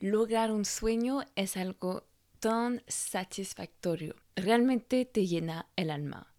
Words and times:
lograr 0.00 0.50
un 0.50 0.64
sueño 0.64 1.24
es 1.36 1.56
algo 1.56 2.06
tan 2.40 2.82
satisfactorio. 2.86 4.14
Realmente 4.36 5.04
te 5.04 5.26
llena 5.26 5.68
el 5.76 5.90
alma. 5.90 6.32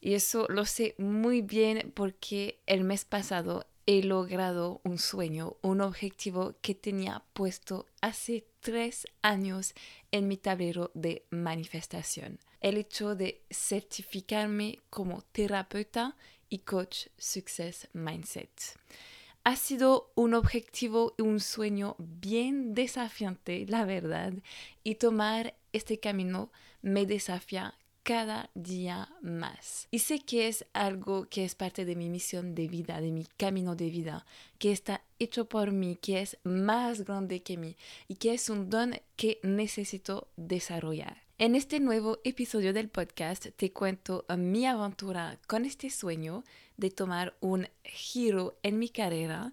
Y 0.00 0.14
eso 0.14 0.46
lo 0.48 0.66
sé 0.66 0.94
muy 0.98 1.40
bien 1.40 1.92
porque 1.94 2.60
el 2.66 2.84
mes 2.84 3.04
pasado 3.04 3.66
he 3.86 4.02
logrado 4.02 4.80
un 4.84 4.98
sueño, 4.98 5.56
un 5.62 5.80
objetivo 5.80 6.56
que 6.60 6.74
tenía 6.74 7.24
puesto 7.32 7.86
hace 8.00 8.46
tres 8.60 9.06
años 9.22 9.74
en 10.10 10.28
mi 10.28 10.36
tablero 10.36 10.90
de 10.94 11.26
manifestación. 11.30 12.38
El 12.60 12.78
hecho 12.78 13.14
de 13.14 13.44
certificarme 13.50 14.80
como 14.90 15.22
terapeuta 15.32 16.16
y 16.48 16.60
coach 16.60 17.08
Success 17.18 17.88
Mindset. 17.92 18.78
Ha 19.46 19.56
sido 19.56 20.10
un 20.14 20.32
objetivo 20.32 21.14
y 21.18 21.22
un 21.22 21.38
sueño 21.38 21.96
bien 21.98 22.74
desafiante, 22.74 23.66
la 23.68 23.84
verdad, 23.84 24.32
y 24.82 24.94
tomar 24.94 25.54
este 25.74 26.00
camino 26.00 26.50
me 26.80 27.04
desafía 27.04 27.74
cada 28.04 28.48
día 28.54 29.10
más. 29.20 29.88
Y 29.90 29.98
sé 29.98 30.20
que 30.20 30.48
es 30.48 30.64
algo 30.72 31.26
que 31.28 31.44
es 31.44 31.54
parte 31.54 31.84
de 31.84 31.94
mi 31.94 32.08
misión 32.08 32.54
de 32.54 32.68
vida, 32.68 33.02
de 33.02 33.10
mi 33.10 33.26
camino 33.36 33.76
de 33.76 33.90
vida, 33.90 34.24
que 34.58 34.72
está 34.72 35.02
hecho 35.18 35.46
por 35.46 35.72
mí, 35.72 35.96
que 35.96 36.22
es 36.22 36.38
más 36.42 37.04
grande 37.04 37.42
que 37.42 37.58
mí 37.58 37.76
y 38.08 38.14
que 38.14 38.32
es 38.32 38.48
un 38.48 38.70
don 38.70 38.98
que 39.16 39.40
necesito 39.42 40.28
desarrollar. 40.36 41.23
En 41.44 41.54
este 41.56 41.78
nuevo 41.78 42.20
episodio 42.24 42.72
del 42.72 42.88
podcast 42.88 43.48
te 43.54 43.70
cuento 43.70 44.24
mi 44.34 44.64
aventura 44.64 45.38
con 45.46 45.66
este 45.66 45.90
sueño 45.90 46.42
de 46.78 46.90
tomar 46.90 47.36
un 47.40 47.68
giro 47.84 48.58
en 48.62 48.78
mi 48.78 48.88
carrera, 48.88 49.52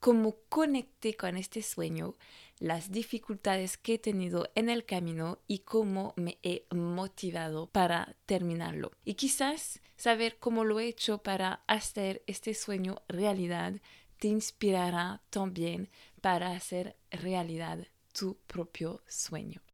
cómo 0.00 0.36
conecté 0.48 1.14
con 1.14 1.36
este 1.36 1.60
sueño, 1.60 2.14
las 2.58 2.90
dificultades 2.90 3.76
que 3.76 3.96
he 3.96 3.98
tenido 3.98 4.48
en 4.54 4.70
el 4.70 4.86
camino 4.86 5.38
y 5.46 5.58
cómo 5.58 6.14
me 6.16 6.38
he 6.42 6.64
motivado 6.74 7.66
para 7.66 8.16
terminarlo. 8.24 8.92
Y 9.04 9.12
quizás 9.12 9.82
saber 9.98 10.38
cómo 10.38 10.64
lo 10.64 10.80
he 10.80 10.86
hecho 10.86 11.18
para 11.18 11.60
hacer 11.66 12.22
este 12.26 12.54
sueño 12.54 13.02
realidad 13.08 13.74
te 14.18 14.28
inspirará 14.28 15.20
también 15.28 15.90
para 16.22 16.52
hacer 16.52 16.96
realidad 17.10 17.86
tu 18.14 18.38
propio 18.46 19.02
sueño. 19.06 19.65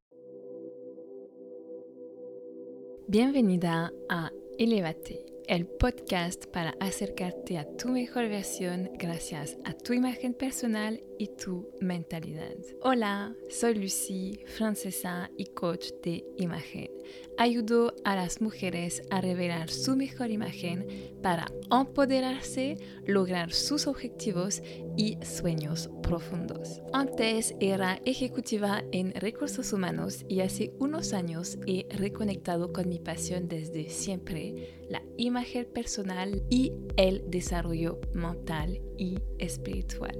Bienvenida 3.08 3.92
a 4.08 4.30
Elevate 4.58 5.26
el 5.48 5.66
podcast 5.66 6.46
para 6.46 6.74
acercarte 6.80 7.58
a 7.58 7.66
tu 7.76 7.88
mejor 7.88 8.28
versión 8.28 8.90
gracias 8.94 9.58
a 9.64 9.72
tu 9.72 9.92
imagen 9.92 10.34
personal 10.34 11.02
tu 11.28 11.70
mentalidad. 11.80 12.56
Hola, 12.82 13.34
soy 13.48 13.74
Lucy, 13.74 14.40
francesa 14.46 15.30
y 15.36 15.46
coach 15.46 15.86
de 16.02 16.24
imagen. 16.36 16.90
Ayudo 17.38 17.94
a 18.04 18.14
las 18.14 18.40
mujeres 18.40 19.02
a 19.10 19.20
revelar 19.20 19.70
su 19.70 19.96
mejor 19.96 20.30
imagen 20.30 20.86
para 21.22 21.46
empoderarse, 21.70 22.78
lograr 23.06 23.52
sus 23.52 23.86
objetivos 23.86 24.62
y 24.96 25.18
sueños 25.22 25.90
profundos. 26.02 26.82
Antes 26.92 27.54
era 27.60 28.00
ejecutiva 28.04 28.84
en 28.92 29.12
recursos 29.14 29.72
humanos 29.72 30.24
y 30.28 30.40
hace 30.40 30.72
unos 30.78 31.12
años 31.12 31.58
he 31.66 31.86
reconectado 31.90 32.72
con 32.72 32.88
mi 32.88 32.98
pasión 32.98 33.48
desde 33.48 33.88
siempre, 33.88 34.82
la 34.88 35.02
imagen 35.16 35.66
personal 35.72 36.42
y 36.50 36.72
el 36.96 37.24
desarrollo 37.30 38.00
mental 38.12 38.80
y 38.98 39.18
espiritual. 39.38 40.16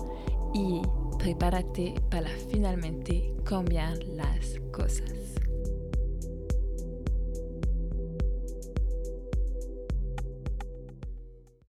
y 0.54 0.82
prepárate 1.24 1.94
para 2.12 2.28
finalmente 2.52 3.34
cambiar 3.46 3.98
las 4.04 4.60
cosas. 4.74 5.10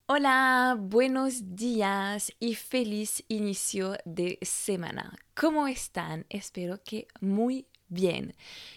Hola, 0.06 0.78
buenos 0.80 1.54
días 1.54 2.32
y 2.40 2.56
feliz 2.56 3.26
inicio 3.28 3.98
de 4.06 4.40
semana. 4.42 5.18
¿Cómo 5.36 5.68
están? 5.68 6.26
Espero 6.30 6.82
que 6.82 7.10
muy 7.20 7.66
bien. 7.90 8.34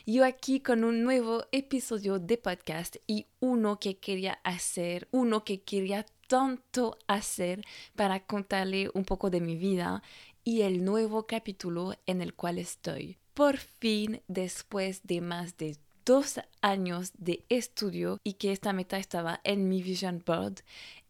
Yo 0.06 0.24
aquí 0.24 0.58
con 0.58 0.82
un 0.82 1.04
nuevo 1.04 1.44
episodio 1.52 2.18
de 2.18 2.36
podcast 2.36 2.96
y 3.06 3.28
uno 3.38 3.78
que 3.78 3.98
quería 3.98 4.40
hacer, 4.42 5.06
uno 5.12 5.44
que 5.44 5.62
quería 5.62 6.04
tanto 6.26 6.98
hacer 7.06 7.64
para 7.94 8.26
contarle 8.26 8.90
un 8.94 9.04
poco 9.04 9.30
de 9.30 9.40
mi 9.40 9.56
vida 9.56 10.02
y 10.44 10.62
el 10.62 10.84
nuevo 10.84 11.26
capítulo 11.26 11.94
en 12.06 12.20
el 12.20 12.34
cual 12.34 12.58
estoy. 12.58 13.16
Por 13.32 13.56
fin, 13.56 14.20
después 14.28 15.00
de 15.04 15.20
más 15.20 15.56
de 15.56 15.76
dos 16.04 16.38
años 16.60 17.12
de 17.16 17.44
estudio 17.48 18.20
y 18.22 18.34
que 18.34 18.52
esta 18.52 18.72
meta 18.72 18.98
estaba 18.98 19.40
en 19.42 19.68
mi 19.68 19.82
Vision 19.82 20.22
Board, 20.24 20.62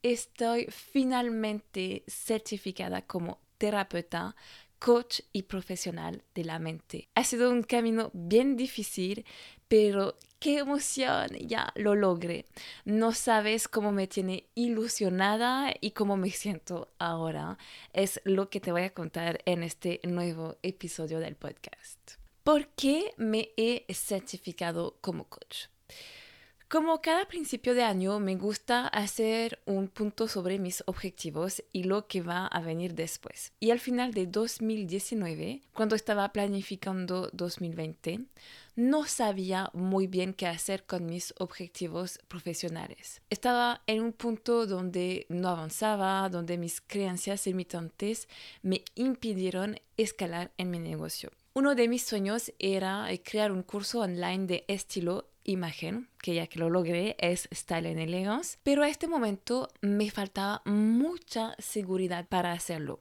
estoy 0.02 0.66
finalmente 0.70 2.04
certificada 2.06 3.02
como 3.02 3.40
terapeuta, 3.58 4.36
coach 4.78 5.20
y 5.32 5.42
profesional 5.42 6.22
de 6.34 6.44
la 6.44 6.58
mente. 6.58 7.08
Ha 7.14 7.24
sido 7.24 7.50
un 7.50 7.62
camino 7.62 8.10
bien 8.12 8.56
difícil, 8.56 9.24
pero 9.68 10.16
qué 10.38 10.58
emoción, 10.58 11.28
ya 11.40 11.72
lo 11.74 11.94
logré. 11.94 12.44
No 12.84 13.12
sabes 13.12 13.66
cómo 13.66 13.92
me 13.92 14.06
tiene 14.06 14.48
ilusionada 14.54 15.74
y 15.80 15.92
cómo 15.92 16.16
me 16.16 16.30
siento 16.30 16.92
ahora. 16.98 17.58
Es 17.92 18.20
lo 18.24 18.50
que 18.50 18.60
te 18.60 18.72
voy 18.72 18.82
a 18.82 18.94
contar 18.94 19.40
en 19.46 19.62
este 19.62 20.00
nuevo 20.04 20.56
episodio 20.62 21.18
del 21.18 21.36
podcast. 21.36 21.98
¿Por 22.42 22.68
qué 22.68 23.14
me 23.16 23.52
he 23.56 23.86
certificado 23.94 24.98
como 25.00 25.24
coach? 25.24 25.68
Como 26.74 27.00
cada 27.00 27.28
principio 27.28 27.72
de 27.72 27.84
año 27.84 28.18
me 28.18 28.34
gusta 28.34 28.88
hacer 28.88 29.60
un 29.64 29.86
punto 29.86 30.26
sobre 30.26 30.58
mis 30.58 30.82
objetivos 30.86 31.62
y 31.72 31.84
lo 31.84 32.08
que 32.08 32.20
va 32.20 32.48
a 32.48 32.60
venir 32.62 32.96
después. 32.96 33.52
Y 33.60 33.70
al 33.70 33.78
final 33.78 34.12
de 34.12 34.26
2019, 34.26 35.62
cuando 35.72 35.94
estaba 35.94 36.32
planificando 36.32 37.30
2020, 37.32 38.26
no 38.74 39.04
sabía 39.04 39.70
muy 39.72 40.08
bien 40.08 40.34
qué 40.34 40.48
hacer 40.48 40.82
con 40.84 41.06
mis 41.06 41.32
objetivos 41.38 42.18
profesionales. 42.26 43.22
Estaba 43.30 43.82
en 43.86 44.02
un 44.02 44.12
punto 44.12 44.66
donde 44.66 45.26
no 45.28 45.50
avanzaba, 45.50 46.28
donde 46.28 46.58
mis 46.58 46.80
creencias 46.80 47.46
limitantes 47.46 48.28
me 48.62 48.82
impidieron 48.96 49.78
escalar 49.96 50.50
en 50.58 50.72
mi 50.72 50.80
negocio. 50.80 51.30
Uno 51.56 51.76
de 51.76 51.86
mis 51.86 52.04
sueños 52.04 52.52
era 52.58 53.08
crear 53.22 53.52
un 53.52 53.62
curso 53.62 54.00
online 54.00 54.46
de 54.46 54.64
estilo 54.66 55.28
imagen, 55.44 56.08
que 56.20 56.34
ya 56.34 56.46
que 56.46 56.58
lo 56.58 56.70
logré 56.70 57.16
es 57.18 57.48
Style 57.52 57.90
en 57.90 57.98
Elegance, 57.98 58.58
pero 58.62 58.82
a 58.82 58.88
este 58.88 59.06
momento 59.06 59.68
me 59.80 60.10
faltaba 60.10 60.62
mucha 60.64 61.54
seguridad 61.58 62.26
para 62.26 62.52
hacerlo. 62.52 63.00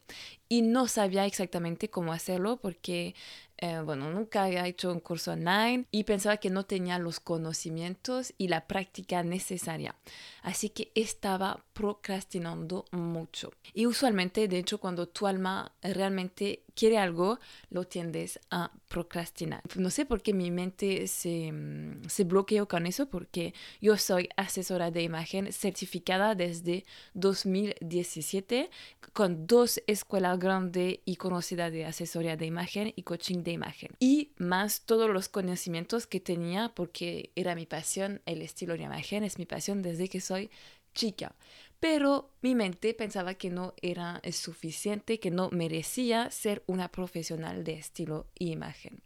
Y 0.50 0.62
no 0.62 0.88
sabía 0.88 1.26
exactamente 1.26 1.90
cómo 1.90 2.14
hacerlo 2.14 2.58
porque 2.58 3.16
eh, 3.64 3.80
bueno, 3.82 4.12
nunca 4.12 4.44
había 4.44 4.68
hecho 4.68 4.92
un 4.92 5.00
curso 5.00 5.32
online 5.32 5.86
y 5.90 6.04
pensaba 6.04 6.36
que 6.36 6.50
no 6.50 6.66
tenía 6.66 7.00
los 7.00 7.22
conocimientos 7.22 8.34
y 8.38 8.50
la 8.50 8.68
práctica 8.68 9.24
necesaria. 9.24 9.96
Así 10.42 10.68
que 10.68 10.92
estaba 10.96 11.64
procrastinando 11.72 12.84
mucho. 12.92 13.54
Y 13.74 13.86
usualmente, 13.86 14.50
de 14.50 14.58
hecho, 14.58 14.80
cuando 14.80 15.08
tu 15.08 15.28
alma 15.28 15.72
realmente 15.82 16.64
quiere 16.76 16.98
algo, 16.98 17.40
lo 17.70 17.86
tiendes 17.86 18.38
a 18.52 18.72
procrastinar. 18.90 19.62
No 19.76 19.90
sé 19.90 20.06
por 20.06 20.22
qué 20.22 20.34
mi 20.34 20.52
mente 20.52 21.08
se, 21.08 21.52
mm, 21.52 22.10
se 22.10 22.26
bloqueó 22.26 22.68
con 22.68 22.86
eso, 22.86 23.06
porque 23.06 23.54
yo 23.80 23.96
soy 23.98 24.28
asesora 24.36 24.92
de 24.92 25.04
imagen 25.04 25.54
certificada 25.54 26.36
desde 26.36 26.86
2017 27.14 28.70
con 29.14 29.48
dos 29.48 29.82
escuelas 29.88 30.38
grandes 30.40 31.00
y 31.06 31.16
conocidas 31.16 31.72
de 31.72 31.86
asesoría 31.86 32.36
de 32.36 32.46
imagen 32.46 32.92
y 32.96 33.04
coaching 33.04 33.44
de 33.44 33.53
imagen. 33.54 33.92
Y 34.00 34.32
más 34.38 34.82
todos 34.82 35.10
los 35.10 35.30
conocimientos 35.30 36.08
que 36.08 36.20
tenía 36.20 36.72
porque 36.76 37.32
era 37.36 37.56
mi 37.56 37.66
pasión, 37.66 38.22
el 38.26 38.42
estilo 38.42 38.76
de 38.76 38.84
imagen 38.84 39.24
es 39.24 39.38
mi 39.38 39.46
pasión 39.46 39.82
desde 39.82 40.10
que 40.10 40.22
soy 40.22 40.50
chica 40.94 41.36
pero 41.84 42.30
mi 42.42 42.56
mente 42.56 42.94
pensaba 42.94 43.34
que 43.34 43.50
no 43.50 43.74
era 43.82 44.22
suficiente, 44.32 45.20
que 45.20 45.32
no 45.32 45.50
merecía 45.50 46.32
ser 46.32 46.64
una 46.66 46.88
profesional 46.88 47.66
de 47.66 47.74
estilo 47.74 48.26
y 48.40 48.54
imagen. 48.54 49.02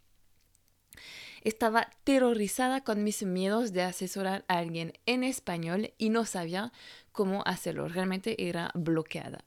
Estaba 1.44 1.90
terrorizada 2.04 2.84
con 2.84 3.04
mis 3.04 3.24
miedos 3.24 3.74
de 3.74 3.82
asesorar 3.82 4.46
a 4.48 4.60
alguien 4.60 4.94
en 5.08 5.24
español 5.24 5.92
y 5.98 6.10
no 6.10 6.24
sabía 6.26 6.72
cómo 7.12 7.42
hacerlo. 7.48 7.88
Realmente 7.88 8.48
era 8.48 8.70
bloqueada. 8.76 9.44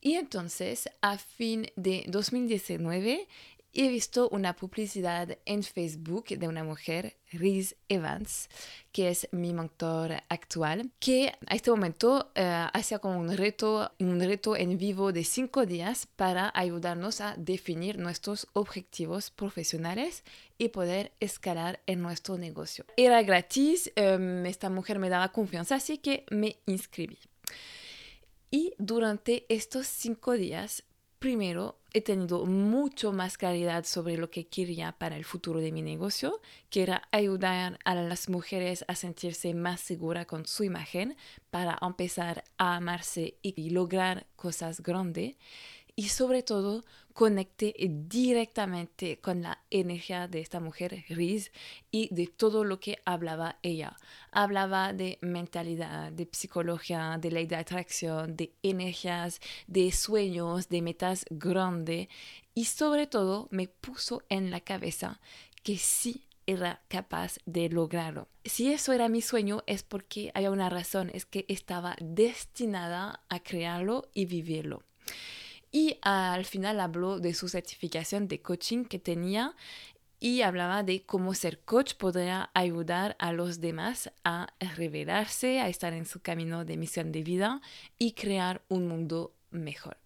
Y 0.00 0.14
entonces, 0.14 0.90
a 1.00 1.18
fin 1.18 1.68
de 1.76 2.04
2019, 2.08 3.28
he 3.74 3.88
visto 3.88 4.28
una 4.28 4.54
publicidad 4.54 5.38
en 5.46 5.62
Facebook 5.62 6.26
de 6.26 6.48
una 6.48 6.62
mujer, 6.62 7.16
Riz 7.30 7.74
Evans, 7.88 8.48
que 8.92 9.08
es 9.08 9.28
mi 9.32 9.54
mentor 9.54 10.22
actual, 10.28 10.90
que 10.98 11.32
a 11.46 11.54
este 11.54 11.70
momento 11.70 12.30
hacía 12.34 12.98
como 12.98 13.18
un 13.18 13.34
reto, 13.36 13.90
un 13.98 14.20
reto 14.20 14.56
en 14.56 14.76
vivo 14.76 15.12
de 15.12 15.24
cinco 15.24 15.64
días 15.64 16.06
para 16.16 16.52
ayudarnos 16.54 17.20
a 17.20 17.34
definir 17.38 17.98
nuestros 17.98 18.46
objetivos 18.52 19.30
profesionales 19.30 20.24
y 20.58 20.68
poder 20.68 21.12
escalar 21.20 21.80
en 21.86 22.02
nuestro 22.02 22.36
negocio. 22.36 22.84
Era 22.96 23.22
gratis, 23.22 23.90
um, 23.96 24.44
esta 24.44 24.68
mujer 24.68 24.98
me 24.98 25.08
daba 25.08 25.32
confianza, 25.32 25.76
así 25.76 25.98
que 25.98 26.24
me 26.30 26.56
inscribí. 26.66 27.18
Y 28.50 28.74
durante 28.76 29.46
estos 29.48 29.86
cinco 29.86 30.32
días 30.32 30.84
primero, 31.22 31.78
he 31.94 32.00
tenido 32.00 32.44
mucho 32.46 33.12
más 33.12 33.38
claridad 33.38 33.84
sobre 33.84 34.16
lo 34.16 34.28
que 34.28 34.48
quería 34.48 34.90
para 34.90 35.16
el 35.16 35.24
futuro 35.24 35.60
de 35.60 35.70
mi 35.70 35.80
negocio, 35.80 36.40
que 36.68 36.82
era 36.82 37.02
ayudar 37.12 37.78
a 37.84 37.94
las 37.94 38.28
mujeres 38.28 38.84
a 38.88 38.96
sentirse 38.96 39.54
más 39.54 39.80
seguras 39.80 40.26
con 40.26 40.46
su 40.46 40.64
imagen 40.64 41.16
para 41.50 41.78
empezar 41.80 42.42
a 42.58 42.74
amarse 42.74 43.36
y 43.40 43.70
lograr 43.70 44.26
cosas 44.34 44.82
grandes 44.82 45.36
y 45.94 46.08
sobre 46.08 46.42
todo 46.42 46.84
conecté 47.12 47.74
directamente 47.78 49.18
con 49.18 49.42
la 49.42 49.62
energía 49.70 50.28
de 50.28 50.40
esta 50.40 50.60
mujer, 50.60 51.04
Riz, 51.08 51.52
y 51.90 52.12
de 52.14 52.26
todo 52.26 52.64
lo 52.64 52.80
que 52.80 52.98
hablaba 53.04 53.58
ella. 53.62 53.96
Hablaba 54.30 54.92
de 54.92 55.18
mentalidad, 55.20 56.10
de 56.12 56.28
psicología, 56.32 57.18
de 57.20 57.30
ley 57.30 57.46
de 57.46 57.56
atracción, 57.56 58.36
de 58.36 58.54
energías, 58.62 59.40
de 59.66 59.92
sueños, 59.92 60.68
de 60.68 60.82
metas 60.82 61.26
grandes 61.30 62.08
y 62.54 62.64
sobre 62.64 63.06
todo 63.06 63.48
me 63.50 63.68
puso 63.68 64.22
en 64.28 64.50
la 64.50 64.60
cabeza 64.60 65.20
que 65.62 65.76
sí 65.76 66.26
era 66.46 66.82
capaz 66.88 67.38
de 67.46 67.68
lograrlo. 67.68 68.28
Si 68.44 68.72
eso 68.72 68.92
era 68.92 69.08
mi 69.08 69.22
sueño 69.22 69.62
es 69.66 69.82
porque 69.82 70.32
había 70.34 70.50
una 70.50 70.68
razón, 70.70 71.10
es 71.14 71.24
que 71.24 71.44
estaba 71.48 71.96
destinada 72.00 73.20
a 73.28 73.40
crearlo 73.40 74.08
y 74.12 74.26
vivirlo. 74.26 74.82
Y 75.72 75.98
al 76.02 76.44
final 76.44 76.78
habló 76.80 77.18
de 77.18 77.34
su 77.34 77.48
certificación 77.48 78.28
de 78.28 78.40
coaching 78.40 78.84
que 78.84 78.98
tenía 78.98 79.56
y 80.20 80.42
hablaba 80.42 80.84
de 80.84 81.02
cómo 81.04 81.34
ser 81.34 81.58
coach 81.60 81.94
podría 81.94 82.50
ayudar 82.54 83.16
a 83.18 83.32
los 83.32 83.60
demás 83.60 84.12
a 84.22 84.54
revelarse, 84.76 85.60
a 85.60 85.68
estar 85.68 85.94
en 85.94 86.06
su 86.06 86.20
camino 86.20 86.64
de 86.64 86.76
misión 86.76 87.10
de 87.10 87.24
vida 87.24 87.60
y 87.98 88.12
crear 88.12 88.62
un 88.68 88.86
mundo 88.86 89.34
mejor 89.50 89.96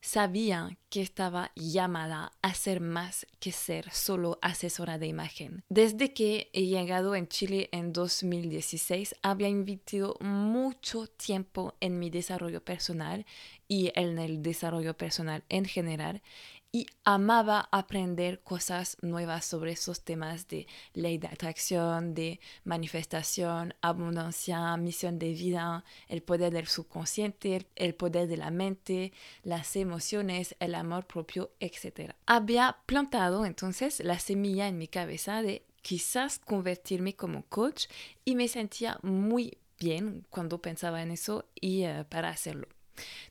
sabía 0.00 0.78
que 0.88 1.02
estaba 1.02 1.52
llamada 1.54 2.32
a 2.42 2.54
ser 2.54 2.80
más 2.80 3.26
que 3.38 3.52
ser 3.52 3.90
solo 3.92 4.38
asesora 4.42 4.98
de 4.98 5.06
imagen. 5.06 5.62
Desde 5.68 6.12
que 6.12 6.50
he 6.52 6.66
llegado 6.66 7.14
en 7.14 7.28
Chile 7.28 7.68
en 7.72 7.92
2016, 7.92 9.14
había 9.22 9.48
invertido 9.48 10.16
mucho 10.20 11.06
tiempo 11.06 11.74
en 11.80 11.98
mi 11.98 12.10
desarrollo 12.10 12.64
personal 12.64 13.26
y 13.68 13.92
en 13.94 14.18
el 14.18 14.42
desarrollo 14.42 14.96
personal 14.96 15.44
en 15.48 15.64
general 15.64 16.22
y 16.72 16.86
amaba 17.04 17.68
aprender 17.72 18.42
cosas 18.42 18.96
nuevas 19.02 19.44
sobre 19.44 19.72
esos 19.72 20.02
temas 20.02 20.46
de 20.46 20.68
ley 20.94 21.18
de 21.18 21.26
atracción, 21.26 22.14
de 22.14 22.38
manifestación, 22.64 23.74
abundancia, 23.80 24.76
misión 24.76 25.18
de 25.18 25.32
vida, 25.32 25.84
el 26.08 26.22
poder 26.22 26.52
del 26.52 26.68
subconsciente, 26.68 27.66
el 27.74 27.94
poder 27.94 28.28
de 28.28 28.36
la 28.36 28.50
mente, 28.50 29.12
las 29.42 29.74
emociones, 29.74 30.54
el 30.60 30.76
amor 30.76 31.06
propio, 31.06 31.50
etc. 31.58 32.12
Había 32.26 32.76
plantado 32.86 33.44
entonces 33.44 34.00
la 34.04 34.18
semilla 34.20 34.68
en 34.68 34.78
mi 34.78 34.86
cabeza 34.86 35.42
de 35.42 35.64
quizás 35.82 36.38
convertirme 36.38 37.16
como 37.16 37.44
coach 37.46 37.86
y 38.24 38.36
me 38.36 38.46
sentía 38.46 38.98
muy 39.02 39.58
bien 39.78 40.24
cuando 40.30 40.60
pensaba 40.62 41.02
en 41.02 41.10
eso 41.10 41.48
y 41.54 41.82
eh, 41.82 42.04
para 42.08 42.28
hacerlo. 42.28 42.68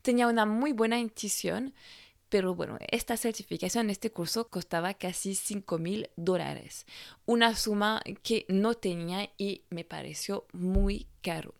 Tenía 0.02 0.28
una 0.28 0.46
muy 0.46 0.74
buena 0.74 1.00
intuición 1.00 1.74
pero 2.30 2.56
bueno, 2.56 2.78
esta 2.92 3.18
certificación, 3.18 3.90
este 3.90 4.12
curso 4.12 4.48
costaba 4.50 4.94
casi 4.94 5.36
5 5.36 5.78
mil 5.80 6.10
dólares, 6.16 6.86
una 7.26 7.56
suma 7.56 8.02
que 8.24 8.46
no 8.48 8.76
tenía 8.76 9.30
y 9.38 9.64
me 9.70 9.84
pareció 9.84 10.46
muy 10.54 11.08
caro. 11.22 11.56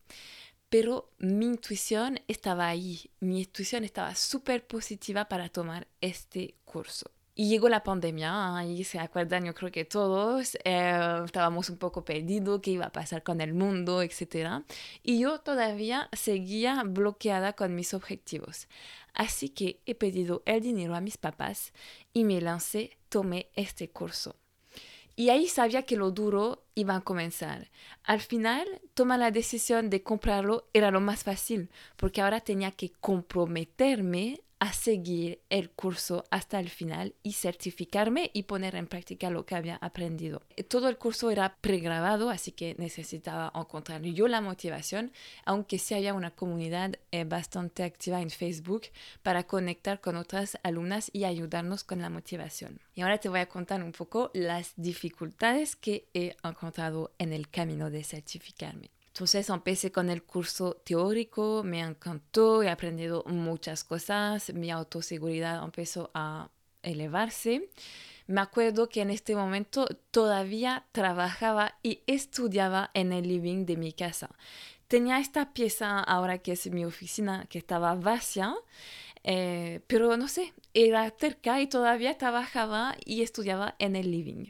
Pero 0.70 1.12
mi 1.18 1.46
intuición 1.46 2.20
estaba 2.28 2.68
ahí, 2.68 3.10
mi 3.20 3.40
intuición 3.40 3.84
estaba 3.84 4.14
súper 4.14 4.68
positiva 4.68 5.26
para 5.26 5.50
tomar 5.50 5.88
este 6.00 6.56
curso. 6.64 7.12
Y 7.40 7.48
llegó 7.48 7.70
la 7.70 7.84
pandemia 7.84 8.66
y 8.66 8.84
se 8.84 9.00
acuerdan, 9.00 9.46
yo 9.46 9.56
creo 9.56 9.72
que 9.72 9.86
todos 9.86 10.56
eh, 10.66 11.22
estábamos 11.24 11.70
un 11.70 11.78
poco 11.78 12.04
perdidos, 12.04 12.60
qué 12.60 12.72
iba 12.72 12.88
a 12.88 12.92
pasar 12.92 13.24
con 13.24 13.40
el 13.40 13.54
mundo, 13.54 14.02
etc. 14.02 14.66
Y 15.04 15.20
yo 15.20 15.40
todavía 15.40 16.10
seguía 16.12 16.84
bloqueada 16.84 17.54
con 17.54 17.76
mis 17.76 17.94
objetivos. 17.94 18.68
Así 19.14 19.48
que 19.48 19.80
he 19.86 19.96
pedido 19.96 20.44
el 20.46 20.60
dinero 20.60 20.96
a 20.96 21.00
mis 21.00 21.16
papás 21.16 21.72
y 22.12 22.26
me 22.26 22.42
lancé, 22.42 22.98
tomé 23.08 23.48
este 23.56 23.90
curso. 23.90 24.36
Y 25.16 25.30
ahí 25.30 25.48
sabía 25.48 25.84
que 25.84 25.96
lo 25.96 26.12
duro 26.12 26.66
iba 26.76 26.98
a 26.98 27.02
comenzar. 27.02 27.72
Al 28.04 28.20
final, 28.20 28.68
tomar 28.94 29.20
la 29.20 29.32
decisión 29.32 29.90
de 29.90 30.04
comprarlo 30.04 30.68
era 30.74 30.92
lo 30.92 31.00
más 31.00 31.24
fácil, 31.24 31.70
porque 31.96 32.20
ahora 32.20 32.42
tenía 32.42 32.72
que 32.72 32.92
comprometerme 33.00 34.42
a 34.60 34.74
seguir 34.74 35.42
el 35.50 35.70
curso 35.70 36.26
hasta 36.32 36.60
el 36.60 36.70
final 36.70 37.16
y 37.24 37.34
certificarme 37.34 38.30
y 38.34 38.44
poner 38.44 38.76
en 38.76 38.88
práctica 38.88 39.30
lo 39.30 39.46
que 39.46 39.56
había 39.56 39.78
aprendido. 39.78 40.42
Todo 40.68 40.90
el 40.90 40.98
curso 40.98 41.32
era 41.32 41.56
pregrabado, 41.62 42.30
así 42.30 42.52
que 42.52 42.76
necesitaba 42.78 43.52
encontrar 43.56 44.02
yo 44.02 44.28
la 44.28 44.42
motivación, 44.42 45.12
aunque 45.46 45.80
sí 45.80 45.94
haya 45.94 46.14
una 46.14 46.32
comunidad 46.32 46.96
eh, 47.12 47.24
bastante 47.24 47.84
activa 47.84 48.22
en 48.22 48.30
Facebook 48.30 48.84
para 49.24 49.44
conectar 49.44 50.02
con 50.02 50.18
otras 50.18 50.58
alumnas 50.64 51.10
y 51.14 51.24
ayudarnos 51.24 51.84
con 51.84 52.02
la 52.02 52.10
motivación. 52.10 52.80
Y 52.96 53.02
ahora 53.02 53.18
te 53.18 53.30
voy 53.30 53.40
a 53.40 53.50
contar 53.50 53.82
un 53.84 53.94
poco 53.94 54.30
las 54.34 54.74
dificultades 54.76 55.76
que 55.76 56.08
he 56.14 56.36
encontrado 56.44 57.12
en 57.18 57.34
el 57.34 57.50
camino 57.50 57.90
de 57.90 58.04
certificarme. 58.04 58.92
Entonces 59.20 59.50
empecé 59.50 59.92
con 59.92 60.10
el 60.10 60.24
curso 60.24 60.76
teórico, 60.86 61.62
me 61.62 61.82
encantó, 61.82 62.64
he 62.64 62.70
aprendido 62.70 63.26
muchas 63.28 63.84
cosas, 63.84 64.54
mi 64.54 64.72
autoseguridad 64.72 65.62
empezó 65.62 66.10
a 66.14 66.48
elevarse. 66.84 67.70
Me 68.28 68.40
acuerdo 68.40 68.88
que 68.88 69.02
en 69.02 69.10
este 69.10 69.36
momento 69.36 69.90
todavía 70.12 70.86
trabajaba 70.94 71.78
y 71.84 72.00
estudiaba 72.08 72.92
en 72.94 73.12
el 73.12 73.28
living 73.28 73.66
de 73.66 73.76
mi 73.76 73.92
casa. 73.92 74.30
Tenía 74.88 75.20
esta 75.20 75.52
pieza 75.52 76.00
ahora 76.00 76.38
que 76.38 76.54
es 76.54 76.72
mi 76.72 76.86
oficina 76.86 77.46
que 77.50 77.58
estaba 77.58 77.96
vacía, 77.96 78.56
eh, 79.26 79.82
pero 79.88 80.16
no 80.16 80.30
sé, 80.30 80.54
era 80.74 81.14
cerca 81.20 81.60
y 81.60 81.68
todavía 81.68 82.18
trabajaba 82.18 82.96
y 83.04 83.22
estudiaba 83.22 83.76
en 83.80 83.98
el 83.98 84.12
living. 84.12 84.46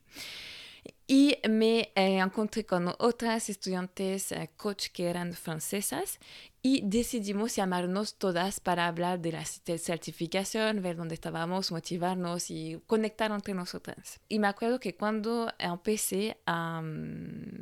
Y 1.08 1.38
me 1.50 1.92
eh, 1.96 2.20
encontré 2.20 2.66
con 2.66 2.94
otras 3.00 3.50
estudiantes 3.50 4.32
eh, 4.32 4.52
coach 4.56 4.90
que 4.94 5.10
eran 5.10 5.34
francesas 5.34 6.20
y 6.62 6.82
decidimos 6.84 7.56
llamarnos 7.56 8.16
todas 8.20 8.60
para 8.60 8.86
hablar 8.86 9.20
de 9.20 9.32
la 9.32 9.46
certificación, 9.46 10.82
ver 10.82 10.98
dónde 10.98 11.16
estábamos, 11.16 11.72
motivarnos 11.72 12.52
y 12.52 12.80
conectar 12.86 13.32
entre 13.32 13.54
nosotras. 13.54 14.20
Y 14.28 14.40
me 14.40 14.48
acuerdo 14.48 14.80
que 14.80 14.96
cuando 14.96 15.52
empecé 15.58 16.38
a... 16.46 16.82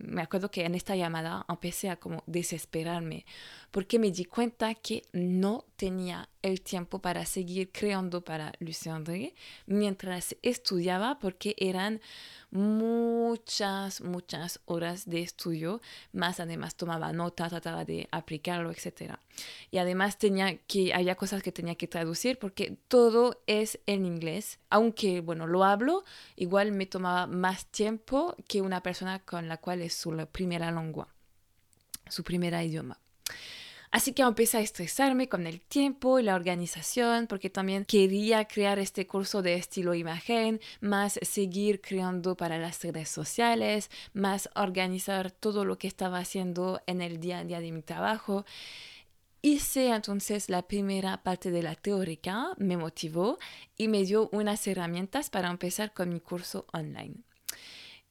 me 0.08 0.22
acuerdo 0.22 0.50
que 0.50 0.66
en 0.66 0.76
esta 0.76 0.96
llamada 0.96 1.46
empecé 1.50 1.90
a 1.90 1.98
como 1.98 2.24
desesperarme 2.26 3.26
porque 3.72 4.00
me 4.00 4.12
di 4.12 4.26
cuenta 4.26 4.74
que 4.76 5.04
no 5.12 5.66
tenía 5.76 6.30
el 6.42 6.62
tiempo 6.62 7.00
para 7.00 7.26
seguir 7.26 7.72
creando 7.72 8.24
para 8.24 8.54
Lucien 8.60 8.96
André 8.96 9.36
mientras 9.66 10.36
estudiaba 10.42 11.20
porque 11.20 11.56
eran 11.58 12.02
muchas, 12.50 14.02
muchas 14.02 14.62
horas 14.66 15.06
de 15.10 15.22
estudio, 15.22 15.82
más 16.14 16.40
además 16.40 16.76
tomaba 16.76 17.12
nota, 17.12 17.50
trataba 17.50 17.84
de 17.84 18.08
aplicarlo, 18.12 18.72
etc. 18.72 19.16
Y 19.70 19.80
además 19.80 20.18
tenía 20.18 20.58
que, 20.58 20.94
había 20.94 21.16
cosas 21.16 21.44
que 21.44 21.52
tenía 21.52 21.76
que 21.76 21.88
traducir 21.88 22.40
porque 22.40 22.78
todo 22.88 23.42
es 23.48 23.80
en 23.86 24.06
inglés, 24.06 24.60
aunque, 24.70 25.20
bueno, 25.20 25.46
lo 25.46 25.66
hablo, 25.66 26.06
igual 26.38 26.72
me 26.72 26.86
tomaba 26.86 27.28
más 27.28 27.66
tiempo 27.66 28.36
que 28.48 28.62
una 28.62 28.82
persona 28.82 29.20
con 29.20 29.50
la 29.50 29.58
cual 29.58 29.82
es 29.82 29.97
su 29.98 30.16
primera 30.32 30.72
lengua, 30.72 31.08
su 32.08 32.24
primera 32.24 32.64
idioma. 32.64 33.00
Así 33.90 34.12
que 34.12 34.22
empecé 34.22 34.58
a 34.58 34.62
estresarme 34.62 35.30
con 35.30 35.48
el 35.48 35.62
tiempo 35.62 36.20
y 36.20 36.24
la 36.24 36.36
organización 36.36 37.26
porque 37.28 37.50
también 37.50 37.86
quería 37.86 38.46
crear 38.46 38.80
este 38.80 39.08
curso 39.08 39.42
de 39.42 39.56
estilo 39.56 39.94
imagen, 39.94 40.60
más 40.82 41.20
seguir 41.22 41.82
creando 41.82 42.36
para 42.36 42.58
las 42.58 42.84
redes 42.84 43.10
sociales, 43.10 43.90
más 44.14 44.50
organizar 44.56 45.32
todo 45.32 45.64
lo 45.64 45.78
que 45.78 45.88
estaba 45.88 46.20
haciendo 46.20 46.82
en 46.86 47.02
el 47.02 47.20
día 47.20 47.40
a 47.40 47.44
día 47.46 47.62
de 47.62 47.72
mi 47.72 47.82
trabajo. 47.82 48.46
Hice 49.42 49.90
entonces 49.90 50.50
la 50.50 50.64
primera 50.64 51.24
parte 51.24 51.50
de 51.50 51.64
la 51.64 51.76
teórica, 51.76 52.50
me 52.58 52.76
motivó 52.76 53.38
y 53.78 53.88
me 53.88 54.04
dio 54.04 54.30
unas 54.34 54.68
herramientas 54.68 55.30
para 55.30 55.50
empezar 55.50 55.94
con 55.94 56.10
mi 56.10 56.20
curso 56.20 56.66
online. 56.74 57.24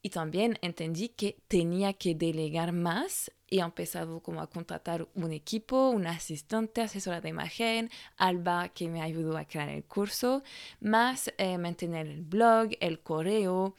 Y 0.07 0.11
también 0.11 0.57
entendí 0.63 1.09
que 1.09 1.37
tenía 1.49 1.93
que 1.93 2.15
delegar 2.15 2.71
más 2.71 3.33
y 3.51 3.59
he 3.59 3.63
empezado 3.63 4.21
como 4.21 4.41
a 4.41 4.49
contratar 4.49 5.09
un 5.17 5.33
equipo, 5.33 5.91
una 5.91 6.13
asistente, 6.13 6.81
asesora 6.81 7.21
de 7.21 7.31
imagen, 7.31 7.91
Alba 8.17 8.69
que 8.69 8.89
me 8.89 9.03
ayudó 9.03 9.37
a 9.37 9.47
crear 9.47 9.69
el 9.69 9.83
curso, 9.83 10.45
más 10.79 11.33
eh, 11.39 11.59
mantener 11.59 12.07
el 12.07 12.23
blog, 12.23 12.69
el 12.79 13.01
correo, 13.01 13.75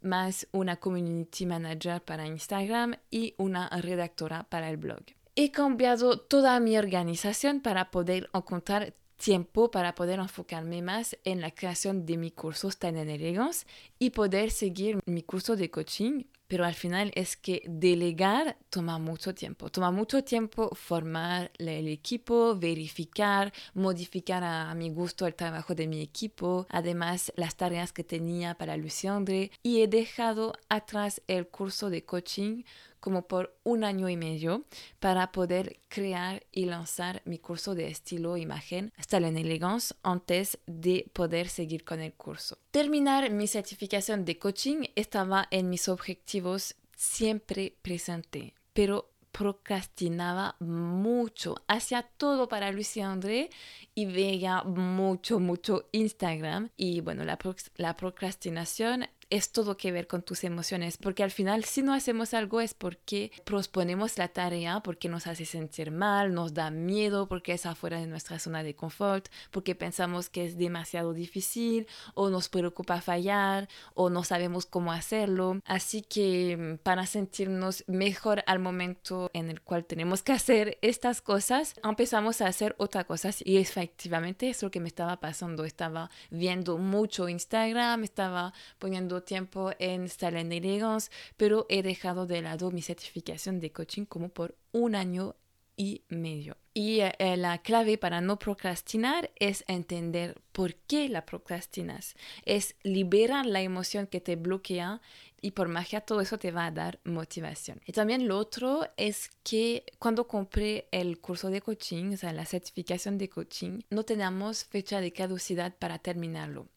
más 0.00 0.48
una 0.50 0.76
community 0.76 1.44
manager 1.44 2.00
para 2.00 2.26
Instagram 2.26 2.96
y 3.10 3.34
una 3.36 3.68
redactora 3.68 4.44
para 4.44 4.70
el 4.70 4.78
blog. 4.78 5.02
He 5.34 5.50
cambiado 5.50 6.18
toda 6.18 6.58
mi 6.58 6.78
organización 6.78 7.60
para 7.60 7.90
poder 7.90 8.30
encontrar 8.32 8.94
tiempo 9.16 9.70
para 9.70 9.94
poder 9.94 10.18
enfocarme 10.18 10.82
más 10.82 11.16
en 11.24 11.40
la 11.40 11.50
creación 11.50 12.06
de 12.06 12.16
mi 12.16 12.30
curso 12.30 12.70
Stand 12.70 12.98
en 12.98 13.10
Elegance 13.10 13.66
y 13.98 14.10
poder 14.10 14.50
seguir 14.50 15.00
mi 15.06 15.22
curso 15.22 15.56
de 15.56 15.70
coaching 15.70 16.24
pero 16.48 16.64
al 16.64 16.74
final 16.74 17.10
es 17.14 17.36
que 17.36 17.62
delegar 17.66 18.56
toma 18.70 18.98
mucho 18.98 19.34
tiempo. 19.34 19.70
Toma 19.70 19.90
mucho 19.90 20.22
tiempo 20.22 20.70
formar 20.74 21.50
el 21.58 21.88
equipo, 21.88 22.56
verificar, 22.56 23.52
modificar 23.74 24.44
a, 24.44 24.74
mi 24.74 24.90
gusto 24.90 25.26
el 25.26 25.34
trabajo 25.34 25.74
de 25.74 25.88
mi 25.88 26.00
equipo, 26.00 26.66
además 26.70 27.32
las 27.36 27.56
tareas 27.56 27.92
que 27.92 28.04
tenía 28.04 28.54
para 28.54 28.76
Luciandre 28.76 29.50
y 29.62 29.80
he 29.80 29.88
dejado 29.88 30.52
atrás 30.68 31.22
el 31.26 31.48
curso 31.48 31.90
de 31.90 32.04
coaching 32.04 32.62
como 33.06 33.28
por 33.28 33.56
un 33.62 33.84
año 33.84 34.08
y 34.08 34.16
medio 34.16 34.64
para 34.98 35.30
poder 35.30 35.78
crear 35.86 36.44
y 36.50 36.64
lanzar 36.64 37.22
mi 37.24 37.38
curso 37.38 37.76
de 37.76 37.86
estilo 37.86 38.36
imagen 38.36 38.92
hasta 38.96 39.20
la 39.20 39.28
Elegance 39.28 39.94
antes 40.02 40.58
de 40.66 41.08
poder 41.12 41.48
seguir 41.48 41.84
con 41.84 42.00
el 42.00 42.14
curso. 42.14 42.58
Terminar 42.72 43.30
mi 43.30 43.46
certificación 43.46 44.24
de 44.24 44.40
coaching 44.40 44.88
estaba 44.96 45.46
en 45.52 45.70
mis 45.70 45.88
objetivos 45.88 46.74
siempre 46.96 47.76
presente, 47.80 48.54
pero 48.72 49.12
procrastinaba 49.30 50.56
mucho, 50.58 51.56
hacía 51.68 52.02
todo 52.16 52.48
para 52.48 52.72
Lucia 52.72 53.08
André 53.08 53.50
y 53.94 54.06
veía 54.06 54.62
mucho, 54.62 55.38
mucho 55.38 55.88
Instagram. 55.92 56.70
Y 56.76 57.02
bueno, 57.02 57.22
la, 57.22 57.38
la 57.76 57.96
procrastinación 57.96 59.06
es 59.30 59.50
todo 59.50 59.76
que 59.76 59.92
ver 59.92 60.06
con 60.06 60.22
tus 60.22 60.44
emociones, 60.44 60.96
porque 60.96 61.22
al 61.22 61.30
final 61.30 61.64
si 61.64 61.82
no 61.82 61.92
hacemos 61.92 62.34
algo 62.34 62.60
es 62.60 62.74
porque 62.74 63.32
posponemos 63.44 64.18
la 64.18 64.28
tarea, 64.28 64.80
porque 64.80 65.08
nos 65.08 65.26
hace 65.26 65.44
sentir 65.44 65.90
mal, 65.90 66.32
nos 66.32 66.54
da 66.54 66.70
miedo, 66.70 67.28
porque 67.28 67.52
es 67.52 67.66
afuera 67.66 67.98
de 67.98 68.06
nuestra 68.06 68.38
zona 68.38 68.62
de 68.62 68.74
confort, 68.74 69.28
porque 69.50 69.74
pensamos 69.74 70.28
que 70.28 70.44
es 70.44 70.56
demasiado 70.56 71.12
difícil 71.12 71.86
o 72.14 72.30
nos 72.30 72.48
preocupa 72.48 73.00
fallar 73.00 73.68
o 73.94 74.10
no 74.10 74.24
sabemos 74.24 74.66
cómo 74.66 74.92
hacerlo. 74.92 75.60
Así 75.64 76.02
que 76.02 76.56
mm, 76.56 76.82
para 76.82 77.06
sentirnos 77.06 77.84
mejor 77.86 78.44
al 78.46 78.58
momento 78.58 79.30
en 79.32 79.50
el 79.50 79.60
cual 79.60 79.84
tenemos 79.84 80.22
que 80.22 80.32
hacer 80.32 80.78
estas 80.82 81.20
cosas, 81.20 81.74
empezamos 81.82 82.40
a 82.40 82.46
hacer 82.46 82.74
otras 82.78 83.04
cosas 83.04 83.42
y 83.44 83.58
efectivamente 83.58 84.48
es 84.48 84.62
lo 84.62 84.70
que 84.70 84.80
me 84.80 84.88
estaba 84.88 85.18
pasando. 85.18 85.64
Estaba 85.64 86.10
viendo 86.30 86.78
mucho 86.78 87.28
Instagram, 87.28 88.04
estaba 88.04 88.52
poniendo 88.78 89.15
tiempo 89.22 89.72
en 89.78 90.04
Stalin 90.04 90.52
Elegance, 90.52 91.10
pero 91.36 91.66
he 91.68 91.82
dejado 91.82 92.26
de 92.26 92.42
lado 92.42 92.70
mi 92.70 92.82
certificación 92.82 93.60
de 93.60 93.72
coaching 93.72 94.04
como 94.04 94.28
por 94.28 94.56
un 94.72 94.94
año 94.94 95.36
y 95.76 96.02
medio. 96.08 96.56
Y 96.72 97.00
eh, 97.00 97.36
la 97.36 97.58
clave 97.58 97.98
para 97.98 98.20
no 98.20 98.38
procrastinar 98.38 99.30
es 99.36 99.64
entender 99.68 100.40
por 100.52 100.74
qué 100.74 101.08
la 101.08 101.24
procrastinas. 101.24 102.14
Es 102.44 102.76
liberar 102.82 103.46
la 103.46 103.60
emoción 103.60 104.06
que 104.06 104.20
te 104.20 104.36
bloquea 104.36 105.00
y 105.40 105.52
por 105.52 105.68
magia 105.68 106.00
todo 106.00 106.20
eso 106.20 106.38
te 106.38 106.50
va 106.50 106.66
a 106.66 106.70
dar 106.70 106.98
motivación. 107.04 107.80
Y 107.86 107.92
también 107.92 108.26
lo 108.26 108.38
otro 108.38 108.88
es 108.96 109.30
que 109.42 109.84
cuando 109.98 110.26
compré 110.26 110.88
el 110.90 111.18
curso 111.20 111.50
de 111.50 111.60
coaching, 111.60 112.14
o 112.14 112.16
sea, 112.16 112.32
la 112.32 112.46
certificación 112.46 113.18
de 113.18 113.28
coaching, 113.28 113.80
no 113.90 114.02
teníamos 114.04 114.64
fecha 114.64 115.00
de 115.00 115.12
caducidad 115.12 115.74
para 115.78 115.98
terminarlo. 115.98 116.68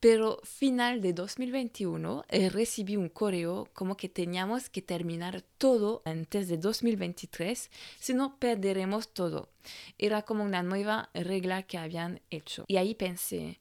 Pero 0.00 0.40
final 0.44 1.00
de 1.00 1.12
2021 1.12 2.24
eh, 2.28 2.50
recibí 2.50 2.96
un 2.96 3.08
correo 3.08 3.68
como 3.72 3.96
que 3.96 4.08
teníamos 4.08 4.70
que 4.70 4.80
terminar 4.80 5.42
todo 5.58 6.02
antes 6.04 6.46
de 6.48 6.56
2023, 6.56 7.70
si 7.98 8.14
no 8.14 8.38
perderemos 8.38 9.12
todo. 9.12 9.48
Era 9.98 10.22
como 10.22 10.44
una 10.44 10.62
nueva 10.62 11.10
regla 11.14 11.64
que 11.64 11.78
habían 11.78 12.20
hecho. 12.30 12.64
Y 12.68 12.76
ahí 12.76 12.94
pensé, 12.94 13.60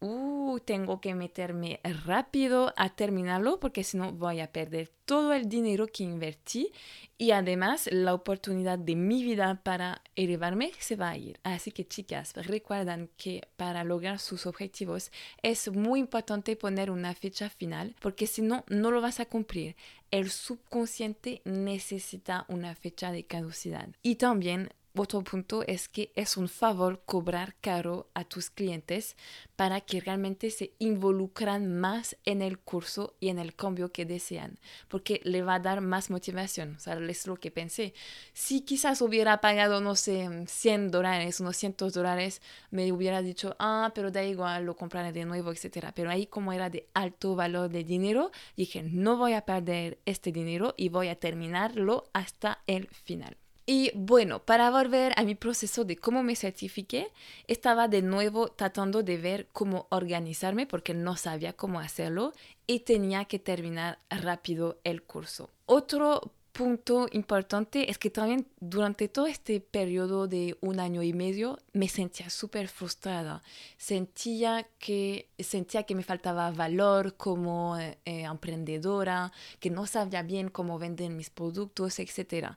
uh, 0.00 0.58
tengo 0.60 1.00
que 1.00 1.14
meterme 1.14 1.80
rápido 2.04 2.72
a 2.76 2.90
terminarlo 2.90 3.60
porque 3.60 3.84
si 3.84 3.96
no 3.96 4.12
voy 4.12 4.40
a 4.40 4.52
perder 4.52 4.90
todo 5.04 5.32
el 5.32 5.48
dinero 5.48 5.86
que 5.86 6.04
invertí 6.04 6.70
y 7.16 7.30
además 7.30 7.88
la 7.90 8.14
oportunidad 8.14 8.78
de 8.78 8.94
mi 8.94 9.22
vida 9.22 9.60
para 9.64 10.02
elevarme 10.14 10.72
se 10.78 10.96
va 10.96 11.10
a 11.10 11.16
ir. 11.16 11.40
Así 11.42 11.72
que 11.72 11.86
chicas, 11.86 12.34
recuerdan 12.34 13.08
que 13.16 13.48
para 13.56 13.84
lograr 13.84 14.18
sus 14.18 14.46
objetivos 14.46 15.10
es 15.42 15.72
muy 15.72 16.00
importante 16.00 16.56
poner 16.56 16.90
una 16.90 17.14
fecha 17.14 17.48
final 17.48 17.96
porque 18.00 18.26
si 18.26 18.42
no, 18.42 18.64
no 18.68 18.90
lo 18.90 19.00
vas 19.00 19.20
a 19.20 19.26
cumplir. 19.26 19.76
El 20.10 20.30
subconsciente 20.30 21.42
necesita 21.44 22.44
una 22.48 22.74
fecha 22.74 23.12
de 23.12 23.26
caducidad. 23.26 23.88
Y 24.02 24.16
también 24.16 24.70
otro 24.94 25.22
punto 25.22 25.62
es 25.66 25.88
que 25.88 26.12
es 26.16 26.36
un 26.36 26.48
favor 26.48 27.02
cobrar 27.04 27.54
caro 27.60 28.10
a 28.14 28.24
tus 28.24 28.50
clientes 28.50 29.16
para 29.56 29.80
que 29.80 30.00
realmente 30.00 30.50
se 30.50 30.72
involucran 30.78 31.78
más 31.80 32.16
en 32.24 32.42
el 32.42 32.58
curso 32.58 33.14
y 33.20 33.28
en 33.28 33.38
el 33.38 33.54
cambio 33.54 33.92
que 33.92 34.04
desean, 34.04 34.58
porque 34.88 35.20
le 35.24 35.42
va 35.42 35.54
a 35.54 35.60
dar 35.60 35.80
más 35.80 36.10
motivación. 36.10 36.76
O 36.76 36.80
sea, 36.80 36.94
es 36.94 37.26
lo 37.26 37.36
que 37.36 37.50
pensé. 37.50 37.94
Si 38.32 38.62
quizás 38.62 39.02
hubiera 39.02 39.40
pagado, 39.40 39.80
no 39.80 39.94
sé, 39.94 40.28
100 40.46 40.90
dólares, 40.90 41.40
unos 41.40 41.56
100 41.56 41.76
dólares, 41.92 42.42
me 42.70 42.90
hubiera 42.92 43.22
dicho, 43.22 43.56
ah, 43.58 43.92
pero 43.94 44.10
da 44.10 44.24
igual, 44.24 44.64
lo 44.64 44.76
compraré 44.76 45.12
de 45.12 45.24
nuevo, 45.24 45.52
etc. 45.52 45.88
Pero 45.94 46.10
ahí 46.10 46.26
como 46.26 46.52
era 46.52 46.70
de 46.70 46.88
alto 46.94 47.34
valor 47.34 47.68
de 47.68 47.84
dinero, 47.84 48.30
dije, 48.56 48.82
no 48.82 49.16
voy 49.16 49.32
a 49.32 49.42
perder 49.42 49.98
este 50.06 50.32
dinero 50.32 50.74
y 50.76 50.88
voy 50.88 51.08
a 51.08 51.18
terminarlo 51.18 52.10
hasta 52.12 52.62
el 52.66 52.88
final. 52.88 53.36
Y 53.70 53.90
bueno, 53.94 54.38
para 54.46 54.70
volver 54.70 55.12
a 55.16 55.24
mi 55.24 55.34
proceso 55.34 55.84
de 55.84 55.98
cómo 55.98 56.22
me 56.22 56.36
certifiqué, 56.36 57.12
estaba 57.48 57.86
de 57.86 58.00
nuevo 58.00 58.48
tratando 58.48 59.02
de 59.02 59.18
ver 59.18 59.46
cómo 59.52 59.88
organizarme 59.90 60.66
porque 60.66 60.94
no 60.94 61.16
sabía 61.16 61.52
cómo 61.52 61.78
hacerlo 61.78 62.32
y 62.66 62.80
tenía 62.80 63.26
que 63.26 63.38
terminar 63.38 63.98
rápido 64.08 64.78
el 64.84 65.02
curso. 65.02 65.50
Otro 65.66 66.32
punto 66.52 67.08
importante 67.12 67.90
es 67.90 67.98
que 67.98 68.10
también 68.10 68.46
durante 68.60 69.08
todo 69.08 69.26
este 69.26 69.60
periodo 69.60 70.26
de 70.26 70.56
un 70.60 70.80
año 70.80 71.02
y 71.02 71.12
medio 71.12 71.58
me 71.72 71.88
sentía 71.88 72.30
súper 72.30 72.68
frustrada. 72.68 73.42
Sentía 73.76 74.68
que, 74.78 75.28
sentía 75.38 75.84
que 75.84 75.94
me 75.94 76.02
faltaba 76.02 76.50
valor 76.50 77.16
como 77.16 77.78
eh, 77.78 77.96
emprendedora, 78.04 79.32
que 79.60 79.70
no 79.70 79.86
sabía 79.86 80.22
bien 80.22 80.48
cómo 80.48 80.78
vender 80.78 81.10
mis 81.10 81.30
productos, 81.30 81.98
etc. 81.98 82.52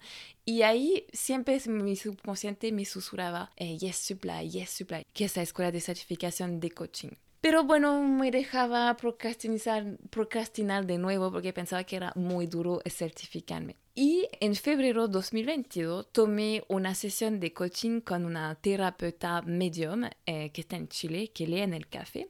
Y 0.45 0.63
ahí 0.63 1.05
siempre 1.13 1.61
mi 1.67 1.95
subconsciente 1.95 2.71
me 2.71 2.85
susurraba, 2.85 3.51
eh, 3.55 3.77
yes 3.77 3.97
supply, 3.97 4.49
yes 4.49 4.69
supply, 4.71 5.05
que 5.13 5.25
es 5.25 5.35
la 5.35 5.43
escuela 5.43 5.71
de 5.71 5.81
certificación 5.81 6.59
de 6.59 6.71
coaching. 6.71 7.11
Pero 7.41 7.63
bueno, 7.63 8.03
me 8.03 8.29
dejaba 8.29 8.95
procrastinar, 8.97 9.97
procrastinar 10.11 10.85
de 10.85 10.99
nuevo 10.99 11.31
porque 11.31 11.51
pensaba 11.53 11.83
que 11.83 11.95
era 11.95 12.13
muy 12.15 12.45
duro 12.45 12.81
certificarme. 12.87 13.75
Y 13.95 14.29
en 14.39 14.55
febrero 14.55 15.07
2022 15.07 16.11
tomé 16.11 16.63
una 16.67 16.93
sesión 16.93 17.39
de 17.39 17.51
coaching 17.51 17.99
con 18.01 18.25
una 18.25 18.53
terapeuta 18.55 19.41
medium 19.41 20.03
eh, 20.27 20.51
que 20.51 20.61
está 20.61 20.77
en 20.77 20.87
Chile, 20.87 21.31
que 21.33 21.47
lee 21.47 21.61
en 21.61 21.73
el 21.73 21.87
café. 21.87 22.29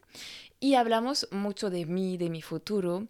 Y 0.61 0.75
hablamos 0.75 1.27
mucho 1.31 1.69
de 1.69 1.85
mí, 1.85 2.17
de 2.17 2.29
mi 2.29 2.41
futuro 2.41 3.07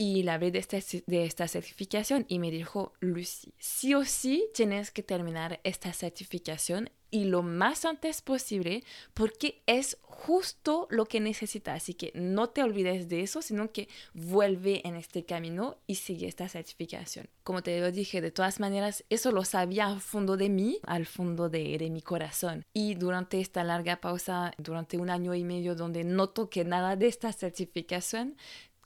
y 0.00 0.22
la 0.22 0.32
hablé 0.32 0.50
de 0.50 0.60
esta, 0.60 0.78
de 1.06 1.24
esta 1.26 1.46
certificación 1.46 2.24
y 2.26 2.38
me 2.38 2.50
dijo, 2.50 2.94
Lucy, 3.00 3.52
sí 3.58 3.92
o 3.92 4.06
sí 4.06 4.48
tienes 4.54 4.90
que 4.90 5.02
terminar 5.02 5.60
esta 5.62 5.92
certificación 5.92 6.88
y 7.10 7.24
lo 7.24 7.42
más 7.42 7.84
antes 7.84 8.22
posible 8.22 8.82
porque 9.12 9.62
es 9.66 9.98
justo 10.00 10.86
lo 10.90 11.04
que 11.06 11.20
necesitas. 11.20 11.82
Así 11.82 11.94
que 11.94 12.12
no 12.14 12.48
te 12.48 12.62
olvides 12.62 13.08
de 13.08 13.20
eso, 13.20 13.42
sino 13.42 13.72
que 13.72 13.88
vuelve 14.14 14.86
en 14.86 14.94
este 14.94 15.24
camino 15.24 15.76
y 15.86 15.96
sigue 15.96 16.28
esta 16.28 16.48
certificación. 16.48 17.28
Como 17.42 17.62
te 17.62 17.80
lo 17.80 17.90
dije, 17.90 18.20
de 18.20 18.30
todas 18.30 18.60
maneras, 18.60 19.04
eso 19.10 19.32
lo 19.32 19.44
sabía 19.44 19.86
al 19.86 20.00
fondo 20.00 20.36
de 20.36 20.48
mí, 20.48 20.78
al 20.86 21.04
fondo 21.06 21.48
de, 21.48 21.76
de 21.78 21.90
mi 21.90 22.00
corazón. 22.00 22.64
Y 22.72 22.94
durante 22.94 23.40
esta 23.40 23.64
larga 23.64 24.00
pausa, 24.00 24.52
durante 24.56 24.96
un 24.96 25.10
año 25.10 25.34
y 25.34 25.42
medio 25.42 25.74
donde 25.74 26.04
no 26.04 26.28
toqué 26.28 26.64
nada 26.64 26.96
de 26.96 27.08
esta 27.08 27.32
certificación, 27.32 28.36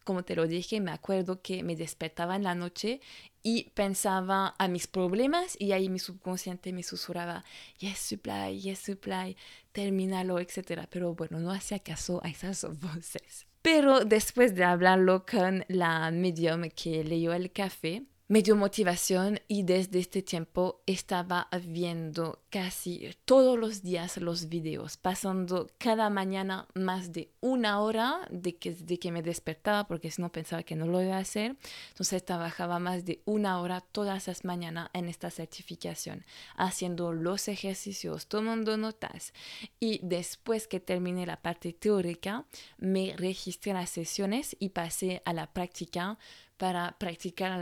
como 0.05 0.23
te 0.23 0.37
lo 0.37 0.47
dije, 0.47 0.81
me 0.81 0.93
acuerdo 0.93 1.43
que 1.43 1.63
me 1.63 1.77
despertaba 1.77 2.37
en 2.37 2.45
la 2.45 2.55
noche 2.55 3.01
y 3.43 3.71
pensaba 3.71 4.55
a 4.59 4.69
mis 4.69 4.87
problemas 4.87 5.57
y 5.59 5.73
ahí 5.73 5.89
mi 5.89 5.99
subconsciente 5.99 6.73
me 6.73 6.83
susurraba, 6.83 7.45
yes, 7.79 7.99
supply, 7.99 8.61
yes, 8.61 8.79
supply, 8.79 9.37
termínalo, 9.73 10.39
etc. 10.39 10.87
Pero 10.89 11.15
bueno, 11.15 11.41
no 11.41 11.51
hacía 11.51 11.79
caso 11.79 12.21
a 12.23 12.29
esas 12.29 12.67
voces. 12.81 13.47
Pero 13.63 14.05
después 14.05 14.55
de 14.55 14.65
hablarlo 14.65 15.25
con 15.25 15.65
la 15.69 16.11
medium 16.11 16.69
que 16.71 17.03
leyó 17.03 17.33
el 17.33 17.51
café, 17.51 18.05
me 18.27 18.41
dio 18.41 18.57
motivación 18.57 19.39
y 19.49 19.65
desde 19.65 19.99
este 19.99 20.23
tiempo 20.23 20.81
estaba 20.87 21.47
viendo 21.67 22.41
casi 22.49 23.11
todos 23.27 23.59
los 23.59 23.83
días 23.83 24.17
los 24.17 24.49
videos, 24.49 24.97
pasando 24.97 25.69
cada 25.77 26.09
mañana 26.09 26.67
más 26.75 27.13
de 27.13 27.31
una 27.41 27.81
hora 27.81 28.27
de 28.31 28.57
que, 28.57 28.73
de 28.73 28.99
que 28.99 29.13
me 29.13 29.23
despertaba, 29.23 29.87
porque 29.87 30.11
si 30.11 30.23
no 30.23 30.33
pensaba 30.33 30.63
que 30.63 30.75
no 30.75 30.87
lo 30.87 31.03
iba 31.03 31.17
a 31.17 31.21
hacer. 31.21 31.57
Entonces 31.91 32.25
trabajaba 32.25 32.79
más 32.79 33.05
de 33.05 33.21
una 33.27 33.61
hora 33.61 33.83
todas 33.83 34.27
las 34.27 34.45
mañanas 34.45 34.89
en 34.95 35.11
esta 35.11 35.31
certificación, 35.31 36.25
haciendo 36.57 37.13
los 37.13 37.49
ejercicios, 37.49 38.27
tomando 38.27 38.79
notas. 38.79 39.35
Y 39.81 40.01
después 40.03 40.67
que 40.67 40.81
terminé 40.81 41.27
la 41.27 41.43
parte 41.43 41.75
teórica, 41.75 42.47
me 42.79 43.15
registré 43.19 43.75
las 43.75 43.91
sesiones 43.91 44.57
y 44.59 44.71
pasé 44.71 45.21
a 45.27 45.35
la 45.35 45.53
práctica 45.53 46.19
para 46.57 46.97
practicar 46.99 47.61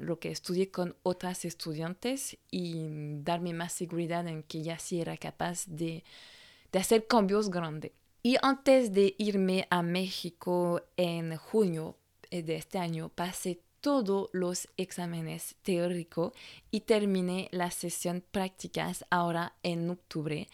lo 0.00 0.18
que 0.18 0.30
estudié 0.30 0.70
con 0.70 0.96
otras 1.02 1.44
estudiantes 1.44 2.38
y 2.50 2.86
darme 3.22 3.52
más 3.52 3.72
seguridad 3.72 4.26
en 4.26 4.42
que 4.42 4.62
ya 4.62 4.78
sí 4.78 5.00
era 5.00 5.16
capaz 5.16 5.66
de, 5.66 6.02
hacer 6.72 7.06
cambios 7.06 7.50
grandes. 7.50 7.92
Y 8.22 8.36
antes 8.40 8.92
de 8.92 9.14
irme 9.18 9.66
a 9.70 9.82
México 9.82 10.80
en 10.96 11.36
junio 11.36 11.96
eh, 12.30 12.42
de 12.42 12.56
este 12.56 12.78
año, 12.78 13.08
pasé 13.08 13.60
todos 13.82 14.30
los 14.32 14.68
exámenes 14.76 15.56
teóricos 15.62 16.32
y 16.70 16.82
terminé 16.82 17.48
las 17.50 17.74
sesión 17.74 18.22
prácticas 18.30 19.04
ahora 19.10 19.54
en 19.64 19.90
octubre. 19.90 20.48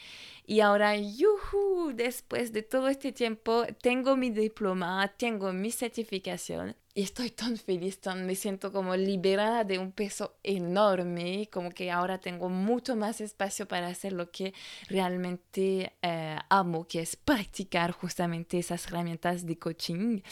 Y 0.47 0.61
ahora, 0.61 0.97
yuhu, 0.97 1.92
después 1.94 2.52
de 2.52 2.62
todo 2.62 2.88
este 2.88 3.12
tiempo, 3.12 3.66
tengo 3.82 4.16
mi 4.16 4.30
diploma, 4.30 5.12
tengo 5.18 5.52
mi 5.52 5.70
certificación 5.70 6.75
y 6.99 7.02
estoy 7.02 7.31
tan 7.31 7.57
feliz, 7.57 8.00
tan, 8.00 8.26
me 8.26 8.35
siento 8.35 8.73
como 8.73 8.97
liberada 8.97 9.62
de 9.62 9.78
un 9.78 9.93
peso 9.93 10.35
enorme, 10.43 11.49
como 11.52 11.71
que 11.71 11.93
ahora 11.93 12.19
tengo 12.19 12.49
mucho 12.49 12.97
más 12.97 13.21
espacio 13.21 13.69
para 13.69 13.87
hacer 13.87 14.12
lo 14.12 14.33
que 14.33 14.52
realmente 14.88 15.93
eh, 16.02 16.37
amo, 16.49 16.88
que 16.88 16.99
es 16.99 17.14
practicar 17.14 17.93
justamente 17.93 18.59
esas 18.59 18.85
herramientas 18.88 19.47
de 19.47 19.57
coaching. 19.57 20.23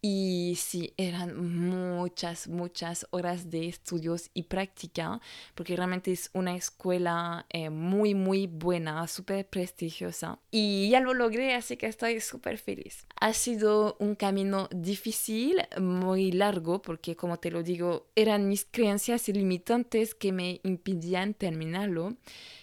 Y 0.00 0.54
sí, 0.56 0.94
eran 0.96 1.36
muchas, 1.58 2.46
muchas 2.46 3.06
horas 3.10 3.50
de 3.50 3.68
estudios 3.68 4.30
y 4.32 4.44
práctica, 4.44 5.20
porque 5.54 5.74
realmente 5.74 6.12
es 6.12 6.30
una 6.34 6.54
escuela 6.54 7.46
eh, 7.50 7.70
muy, 7.70 8.14
muy 8.14 8.46
buena, 8.46 9.06
súper 9.08 9.48
prestigiosa. 9.48 10.38
Y 10.50 10.88
ya 10.90 11.00
lo 11.00 11.14
logré, 11.14 11.54
así 11.54 11.76
que 11.76 11.86
estoy 11.86 12.20
súper 12.20 12.58
feliz. 12.58 13.06
Ha 13.20 13.32
sido 13.32 13.96
un 13.98 14.14
camino 14.14 14.68
difícil, 14.72 15.62
muy 15.80 16.30
largo, 16.30 16.80
porque 16.80 17.16
como 17.16 17.38
te 17.38 17.50
lo 17.50 17.62
digo, 17.62 18.06
eran 18.14 18.48
mis 18.48 18.64
creencias 18.64 19.28
limitantes 19.28 20.14
que 20.14 20.32
me 20.32 20.60
impidían 20.62 21.34
terminarlo, 21.34 22.16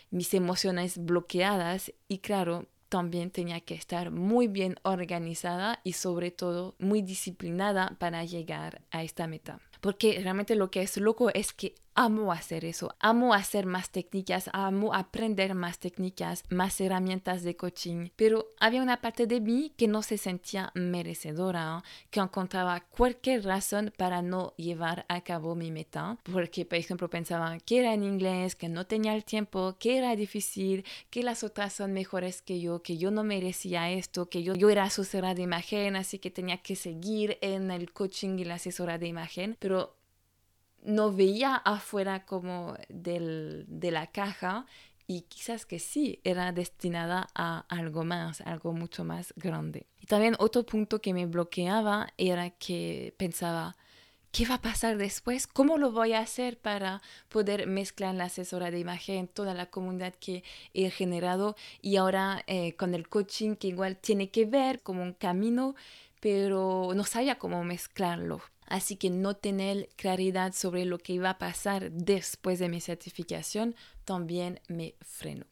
mis 0.10 0.34
emociones 0.34 0.98
bloqueadas 0.98 1.92
y 2.08 2.20
claro, 2.20 2.68
también 2.96 3.30
tenía 3.30 3.60
que 3.60 3.74
estar 3.74 4.10
muy 4.10 4.48
bien 4.48 4.78
organizada 4.84 5.82
y 5.84 5.92
sobre 5.92 6.32
todo 6.32 6.76
muy 6.80 7.02
disciplinada 7.02 7.98
para 8.00 8.24
llegar 8.24 8.84
a 8.90 9.04
esta 9.04 9.28
meta. 9.28 9.60
Porque 9.82 10.18
realmente 10.24 10.56
lo 10.56 10.72
que 10.72 10.82
es 10.82 10.96
loco 10.96 11.30
es 11.30 11.52
que 11.52 11.76
amo 11.96 12.32
hacer 12.34 12.66
eso, 12.66 12.94
amo 13.00 13.34
hacer 13.34 13.66
más 13.66 13.90
técnicas, 13.90 14.50
amo 14.54 14.94
aprender 14.94 15.56
más 15.56 15.80
técnicas, 15.80 16.44
más 16.50 16.80
herramientas 16.82 17.44
de 17.44 17.56
coaching, 17.56 18.10
pero 18.16 18.48
había 18.60 18.84
una 18.84 19.02
parte 19.02 19.28
de 19.28 19.40
mí 19.40 19.72
que 19.78 19.88
no 19.88 20.04
se 20.04 20.18
sentía 20.18 20.72
merecedora, 20.76 21.84
que 22.12 22.20
encontraba 22.20 22.82
cualquier 22.82 23.46
razón 23.46 23.94
para 23.98 24.22
no 24.22 24.54
llevar 24.58 25.06
a 25.08 25.22
cabo 25.22 25.56
mi 25.56 25.72
meta, 25.72 26.18
porque 26.32 26.66
por 26.66 26.78
ejemplo 26.78 27.10
pensaba 27.10 27.58
que 27.60 27.80
era 27.80 27.94
en 27.94 28.04
inglés, 28.04 28.56
que 28.56 28.68
no 28.68 28.86
tenía 28.86 29.16
el 29.16 29.24
tiempo, 29.24 29.78
que 29.80 29.98
era 29.98 30.16
difícil, 30.16 30.84
que 31.10 31.24
las 31.24 31.44
otras 31.44 31.74
son 31.74 31.94
mejores 31.94 32.42
que 32.42 32.60
yo, 32.60 32.82
que 32.82 32.98
yo 32.98 33.10
no 33.10 33.24
merecía 33.24 33.90
esto, 33.90 34.30
que 34.30 34.44
yo, 34.44 34.54
yo 34.54 34.70
era 34.70 34.84
asesora 34.84 35.34
de 35.34 35.44
imagen, 35.44 35.96
así 35.96 36.20
que 36.20 36.30
tenía 36.30 36.58
que 36.58 36.76
seguir 36.76 37.38
en 37.42 37.72
el 37.72 37.94
coaching 37.94 38.38
y 38.38 38.44
la 38.44 38.56
asesora 38.56 38.98
de 38.98 39.08
imagen, 39.08 39.56
pero 39.60 39.96
no 40.86 41.12
veía 41.12 41.56
afuera 41.56 42.26
como 42.26 42.76
del, 42.90 43.66
de 43.68 43.92
la 43.92 44.08
caja 44.08 44.66
y 45.08 45.22
quizás 45.22 45.66
que 45.66 45.80
sí 45.80 46.20
era 46.24 46.52
destinada 46.52 47.28
a 47.36 47.66
algo 47.70 48.04
más, 48.04 48.42
algo 48.42 48.74
mucho 48.74 49.04
más 49.04 49.34
grande. 49.36 49.86
Y 50.02 50.08
también 50.08 50.36
otro 50.40 50.66
punto 50.66 51.02
que 51.02 51.14
me 51.14 51.26
bloqueaba 51.26 52.08
era 52.18 52.50
que 52.52 53.14
pensaba, 53.18 53.76
¿qué 54.32 54.46
va 54.46 54.56
a 54.56 54.62
pasar 54.62 54.98
después? 54.98 55.48
¿Cómo 55.48 55.78
lo 55.78 55.92
voy 55.92 56.14
a 56.14 56.20
hacer 56.20 56.58
para 56.58 57.02
poder 57.30 57.68
mezclar 57.68 58.16
la 58.16 58.26
asesora 58.26 58.72
de 58.72 58.80
imagen, 58.80 59.28
toda 59.28 59.54
la 59.54 59.68
comunidad 59.68 60.14
que 60.16 60.44
he 60.74 60.90
generado 60.90 61.56
y 61.82 61.98
ahora 61.98 62.44
eh, 62.48 62.76
con 62.76 62.96
el 62.96 63.08
coaching 63.08 63.56
que 63.56 63.68
igual 63.68 63.98
tiene 63.98 64.30
que 64.32 64.46
ver 64.46 64.82
como 64.82 65.04
un 65.04 65.14
camino, 65.14 65.76
pero 66.20 66.92
no 66.96 67.04
sabía 67.04 67.38
cómo 67.38 67.64
mezclarlo. 67.64 68.42
Así 68.66 68.96
que 68.96 69.10
no 69.10 69.36
tener 69.36 69.90
claridad 69.96 70.54
sobre 70.54 70.86
lo 70.86 70.98
que 70.98 71.14
iba 71.14 71.30
a 71.30 71.38
pasar 71.38 71.92
después 71.92 72.60
de 72.60 72.70
mi 72.70 72.82
certificación 72.82 73.76
también 74.04 74.60
me 74.68 74.96
frenó. 75.02 75.46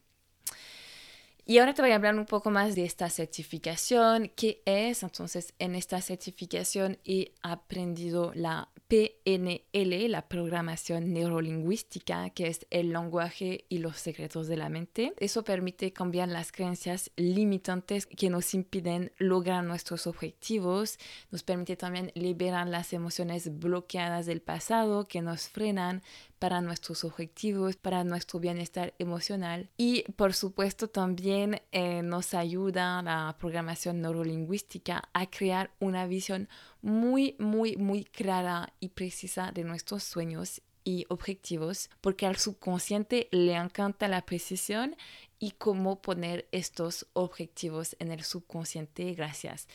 Y 1.46 1.58
ahora 1.58 1.74
te 1.74 1.82
voy 1.82 1.90
a 1.90 1.96
hablar 1.96 2.14
un 2.14 2.24
poco 2.24 2.50
más 2.50 2.74
de 2.74 2.84
esta 2.84 3.10
certificación, 3.10 4.32
qué 4.34 4.62
es. 4.64 5.02
Entonces, 5.02 5.52
en 5.58 5.74
esta 5.74 6.00
certificación 6.00 6.98
he 7.04 7.32
aprendido 7.42 8.32
la 8.34 8.70
PNL, 8.94 10.08
la 10.08 10.28
programación 10.28 11.12
neurolingüística, 11.12 12.30
que 12.30 12.46
es 12.46 12.64
el 12.70 12.92
lenguaje 12.92 13.64
y 13.68 13.78
los 13.78 13.96
secretos 13.96 14.46
de 14.46 14.56
la 14.56 14.68
mente. 14.68 15.14
Eso 15.18 15.42
permite 15.42 15.92
cambiar 15.92 16.28
las 16.28 16.52
creencias 16.52 17.10
limitantes 17.16 18.06
que 18.06 18.30
nos 18.30 18.54
impiden 18.54 19.10
lograr 19.18 19.64
nuestros 19.64 20.06
objetivos. 20.06 21.00
Nos 21.32 21.42
permite 21.42 21.74
también 21.74 22.12
liberar 22.14 22.68
las 22.68 22.92
emociones 22.92 23.58
bloqueadas 23.58 24.26
del 24.26 24.40
pasado 24.40 25.08
que 25.08 25.22
nos 25.22 25.48
frenan 25.48 26.00
para 26.44 26.60
nuestros 26.60 27.04
objetivos, 27.04 27.76
para 27.76 28.04
nuestro 28.04 28.38
bienestar 28.38 28.92
emocional. 28.98 29.70
Y 29.78 30.02
por 30.12 30.34
supuesto 30.34 30.88
también 30.88 31.62
eh, 31.72 32.02
nos 32.02 32.34
ayuda 32.34 33.00
la 33.00 33.34
programación 33.38 34.02
neurolingüística 34.02 35.08
a 35.14 35.24
crear 35.30 35.70
una 35.80 36.06
visión 36.06 36.50
muy, 36.82 37.34
muy, 37.38 37.76
muy 37.76 38.04
clara 38.04 38.74
y 38.78 38.90
precisa 38.90 39.52
de 39.52 39.64
nuestros 39.64 40.04
sueños 40.04 40.60
y 40.84 41.06
objetivos, 41.08 41.88
porque 42.02 42.26
al 42.26 42.36
subconsciente 42.36 43.28
le 43.30 43.54
encanta 43.54 44.06
la 44.06 44.26
precisión 44.26 44.96
y 45.38 45.52
cómo 45.52 46.02
poner 46.02 46.46
estos 46.52 47.06
objetivos 47.14 47.96
en 48.00 48.12
el 48.12 48.22
subconsciente 48.22 49.14
gracias 49.14 49.66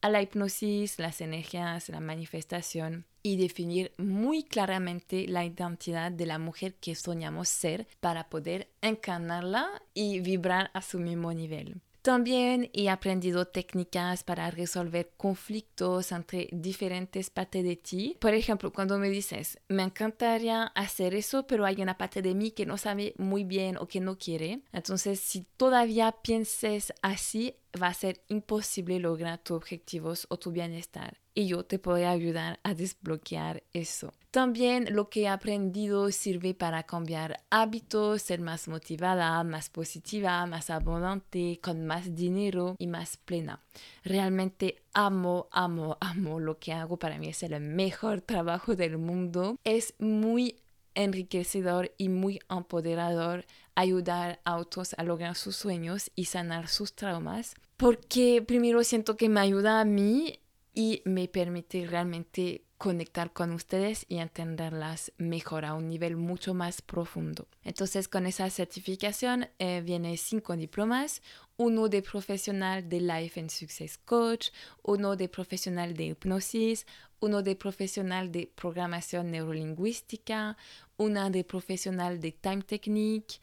a 0.00 0.08
la 0.08 0.22
hipnosis, 0.22 0.98
las 0.98 1.20
energías, 1.20 1.88
la 1.88 2.00
manifestación 2.00 3.04
y 3.22 3.36
definir 3.36 3.92
muy 3.98 4.44
claramente 4.44 5.26
la 5.26 5.44
identidad 5.44 6.12
de 6.12 6.26
la 6.26 6.38
mujer 6.38 6.74
que 6.74 6.94
soñamos 6.94 7.48
ser 7.48 7.86
para 8.00 8.28
poder 8.28 8.68
encarnarla 8.80 9.82
y 9.94 10.20
vibrar 10.20 10.70
a 10.72 10.82
su 10.82 10.98
mismo 10.98 11.32
nivel. 11.32 11.80
También 12.02 12.70
he 12.72 12.88
aprendido 12.88 13.46
técnicas 13.46 14.24
para 14.24 14.50
resolver 14.50 15.10
conflictos 15.16 16.12
entre 16.12 16.48
diferentes 16.52 17.30
partes 17.30 17.64
de 17.64 17.76
ti. 17.76 18.16
Por 18.20 18.34
ejemplo, 18.34 18.72
cuando 18.72 18.98
me 18.98 19.10
dices, 19.10 19.58
me 19.68 19.82
encantaría 19.82 20.64
hacer 20.74 21.14
eso, 21.14 21.46
pero 21.46 21.66
hay 21.66 21.82
una 21.82 21.98
parte 21.98 22.22
de 22.22 22.34
mí 22.34 22.52
que 22.52 22.66
no 22.66 22.78
sabe 22.78 23.14
muy 23.18 23.44
bien 23.44 23.76
o 23.76 23.88
que 23.88 24.00
no 24.00 24.16
quiere. 24.16 24.60
Entonces, 24.72 25.20
si 25.20 25.46
todavía 25.56 26.12
pienses 26.22 26.92
así, 27.02 27.56
va 27.80 27.88
a 27.88 27.94
ser 27.94 28.22
imposible 28.28 28.98
lograr 28.98 29.38
tus 29.38 29.56
objetivos 29.56 30.26
o 30.30 30.38
tu 30.38 30.50
bienestar. 30.50 31.18
Y 31.38 31.46
yo 31.46 31.64
te 31.64 31.78
puedo 31.78 32.04
ayudar 32.08 32.58
a 32.64 32.74
desbloquear 32.74 33.62
eso. 33.72 34.12
También 34.32 34.88
lo 34.90 35.08
que 35.08 35.22
he 35.22 35.28
aprendido 35.28 36.10
sirve 36.10 36.52
para 36.52 36.82
cambiar 36.82 37.44
hábitos, 37.48 38.22
ser 38.22 38.40
más 38.40 38.66
motivada, 38.66 39.44
más 39.44 39.70
positiva, 39.70 40.44
más 40.46 40.68
abundante, 40.68 41.60
con 41.62 41.86
más 41.86 42.16
dinero 42.16 42.74
y 42.80 42.88
más 42.88 43.18
plena. 43.18 43.62
Realmente 44.02 44.82
amo, 44.94 45.46
amo, 45.52 45.96
amo 46.00 46.40
lo 46.40 46.58
que 46.58 46.72
hago. 46.72 46.98
Para 46.98 47.18
mí 47.18 47.28
es 47.28 47.44
el 47.44 47.60
mejor 47.60 48.20
trabajo 48.20 48.74
del 48.74 48.98
mundo. 48.98 49.60
Es 49.62 49.94
muy 50.00 50.56
enriquecedor 50.96 51.94
y 51.98 52.08
muy 52.08 52.40
empoderador 52.50 53.46
ayudar 53.76 54.40
a 54.42 54.56
otros 54.56 54.96
a 54.98 55.04
lograr 55.04 55.36
sus 55.36 55.54
sueños 55.54 56.10
y 56.16 56.24
sanar 56.24 56.66
sus 56.66 56.94
traumas, 56.94 57.54
porque 57.76 58.42
primero 58.44 58.82
siento 58.82 59.16
que 59.16 59.28
me 59.28 59.38
ayuda 59.38 59.80
a 59.80 59.84
mí 59.84 60.40
y 60.78 61.02
me 61.04 61.26
permite 61.26 61.84
realmente 61.88 62.62
conectar 62.76 63.32
con 63.32 63.50
ustedes 63.50 64.06
y 64.08 64.18
entenderlas 64.18 65.10
mejor 65.18 65.64
a 65.64 65.74
un 65.74 65.88
nivel 65.88 66.14
mucho 66.14 66.54
más 66.54 66.82
profundo. 66.82 67.48
Entonces 67.64 68.06
con 68.06 68.26
esa 68.26 68.48
certificación 68.48 69.48
eh, 69.58 69.82
viene 69.84 70.16
cinco 70.16 70.56
diplomas, 70.56 71.20
uno 71.56 71.88
de 71.88 72.00
profesional 72.00 72.88
de 72.88 73.00
Life 73.00 73.40
and 73.40 73.50
Success 73.50 73.98
Coach, 73.98 74.50
uno 74.84 75.16
de 75.16 75.28
profesional 75.28 75.94
de 75.94 76.04
hipnosis, 76.04 76.86
uno 77.18 77.42
de 77.42 77.56
profesional 77.56 78.30
de 78.30 78.48
programación 78.54 79.32
neurolingüística, 79.32 80.56
una 80.96 81.28
de 81.28 81.42
profesional 81.42 82.20
de 82.20 82.30
Time 82.30 82.62
Technique, 82.62 83.40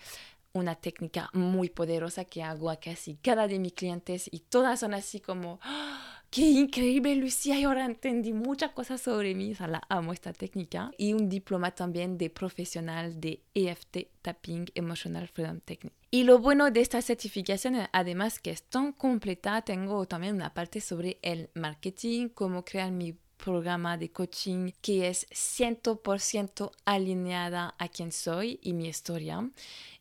una 0.53 0.75
técnica 0.75 1.29
muy 1.33 1.69
poderosa 1.69 2.23
que 2.23 2.43
hago 2.43 2.69
a 2.69 2.77
casi 2.77 3.15
cada 3.15 3.49
de 3.49 3.59
mis 3.59 3.73
clientes 3.73 4.29
y 4.31 4.39
todas 4.39 4.79
son 4.79 4.93
así 4.93 5.19
como... 5.19 5.59
¡Ah! 5.63 6.14
Qué 6.35 6.41
increíble 6.41 7.15
Lucía, 7.15 7.57
y 7.57 7.63
ahora 7.63 7.85
entendí 7.85 8.33
muchas 8.33 8.71
cosas 8.71 8.99
sobre 8.99 9.33
mí, 9.33 9.53
o 9.53 9.55
sea, 9.55 9.67
la 9.67 9.81
amo 9.87 10.11
esta 10.11 10.33
técnica. 10.33 10.91
Y 10.97 11.13
un 11.13 11.29
diploma 11.29 11.71
también 11.71 12.17
de 12.17 12.29
profesional 12.29 13.21
de 13.21 13.41
EFT 13.53 14.09
Tapping 14.21 14.65
Emotional 14.75 15.29
Freedom 15.29 15.61
Technique. 15.61 15.95
Y 16.11 16.23
lo 16.23 16.39
bueno 16.39 16.71
de 16.71 16.81
esta 16.81 17.01
certificación, 17.01 17.77
además 17.93 18.39
que 18.39 18.51
es 18.51 18.63
tan 18.63 18.91
completa, 18.91 19.61
tengo 19.61 20.05
también 20.07 20.35
una 20.35 20.53
parte 20.53 20.81
sobre 20.81 21.19
el 21.21 21.49
marketing, 21.53 22.27
cómo 22.27 22.65
crear 22.65 22.91
mi 22.91 23.15
programa 23.37 23.97
de 23.97 24.11
coaching 24.11 24.71
que 24.81 25.07
es 25.07 25.27
100% 25.29 26.71
alineada 26.85 27.75
a 27.77 27.87
quien 27.87 28.11
soy 28.11 28.59
y 28.61 28.73
mi 28.73 28.87
historia 28.87 29.49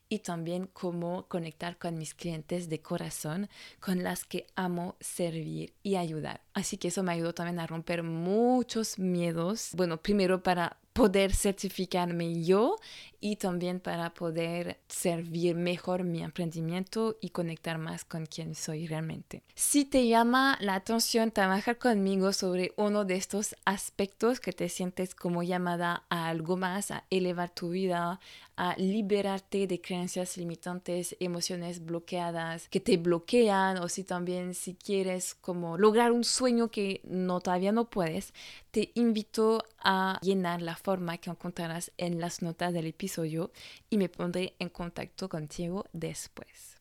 y 0.09 0.21
también 0.21 0.69
cómo 0.73 1.27
conectar 1.29 1.79
con 1.79 1.99
mis 1.99 2.15
clientes 2.15 2.69
de 2.69 2.81
corazón 2.81 3.49
con 3.81 4.03
las 4.03 4.25
que 4.25 4.47
amo 4.55 4.97
servir 5.01 5.75
y 5.83 5.97
ayudar. 5.97 6.43
Así 6.53 6.77
que 6.77 6.89
eso 6.89 7.03
me 7.03 7.13
ayudó 7.13 7.35
también 7.35 7.59
a 7.59 7.67
romper 7.67 8.03
muchos 8.03 8.99
miedos. 8.99 9.71
Bueno, 9.75 10.01
primero 10.01 10.43
para 10.43 10.79
poder 10.95 11.35
certificarme 11.35 12.45
yo 12.45 12.77
y 13.21 13.37
también 13.37 13.81
para 13.81 14.13
poder 14.13 14.79
servir 14.87 15.57
mejor 15.57 16.05
mi 16.05 16.23
emprendimiento 16.23 17.17
y 17.23 17.31
conectar 17.31 17.79
más 17.79 18.05
con 18.05 18.27
quien 18.27 18.55
soy 18.55 18.87
realmente. 18.87 19.43
Si 19.55 19.87
te 19.87 20.07
llama 20.07 20.59
la 20.61 20.75
atención 20.75 21.31
trabajar 21.31 21.79
conmigo 21.79 22.35
sobre 22.35 22.75
uno 22.77 23.07
de 23.07 23.17
estos 23.17 23.57
aspectos 23.65 24.41
que 24.41 24.53
te 24.53 24.69
sientes 24.69 25.15
como 25.15 25.43
llamada 25.43 26.05
a 26.11 26.29
algo 26.29 26.59
más, 26.59 26.91
a 26.91 27.05
elevar 27.09 27.49
tu 27.49 27.71
vida, 27.71 28.21
a 28.57 28.77
liberarte 28.77 29.67
de 29.67 29.81
creencias 29.81 30.37
limitantes, 30.37 31.17
emociones 31.19 31.85
bloqueadas 31.85 32.69
que 32.69 32.81
te 32.81 32.99
bloquean 32.99 33.79
o 33.79 33.89
si 33.89 34.05
también 34.05 34.55
si 34.55 34.75
quieres 34.75 35.35
como 35.35 35.79
lograr 35.79 36.13
un 36.13 36.25
sueño 36.25 36.71
que 36.71 37.01
no 37.05 37.41
todavía 37.41 37.73
no 37.73 37.87
puedes, 37.87 38.35
te 38.71 38.91
invito 38.95 39.65
a 39.79 40.19
llenar 40.23 40.61
la 40.61 40.77
forma 40.85 41.19
que 41.19 41.31
encontrarás 41.31 41.91
en 41.97 42.21
las 42.21 42.43
notas 42.43 42.73
del 42.73 42.87
episodio 42.87 43.51
y 43.91 43.97
me 43.97 44.09
pondré 44.09 44.55
en 44.59 44.69
contacto 44.69 45.29
contigo 45.29 45.87
después. 45.93 46.77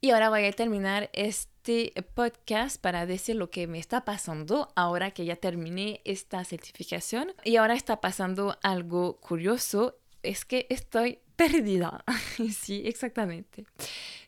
Y 0.00 0.10
ahora 0.10 0.28
voy 0.28 0.44
a 0.44 0.52
terminar 0.52 1.10
este 1.12 1.94
podcast 2.14 2.80
para 2.80 3.06
decir 3.06 3.36
lo 3.36 3.50
que 3.50 3.66
me 3.66 3.78
está 3.78 4.04
pasando 4.04 4.68
ahora 4.74 5.12
que 5.12 5.24
ya 5.24 5.36
terminé 5.36 6.00
esta 6.04 6.44
certificación. 6.44 7.32
Y 7.44 7.56
ahora 7.56 7.74
está 7.74 8.00
pasando 8.00 8.58
algo 8.62 9.20
curioso 9.20 9.96
es 10.22 10.44
que 10.44 10.66
estoy 10.70 11.20
perdida. 11.36 12.04
sí, 12.54 12.82
exactamente. 12.84 13.64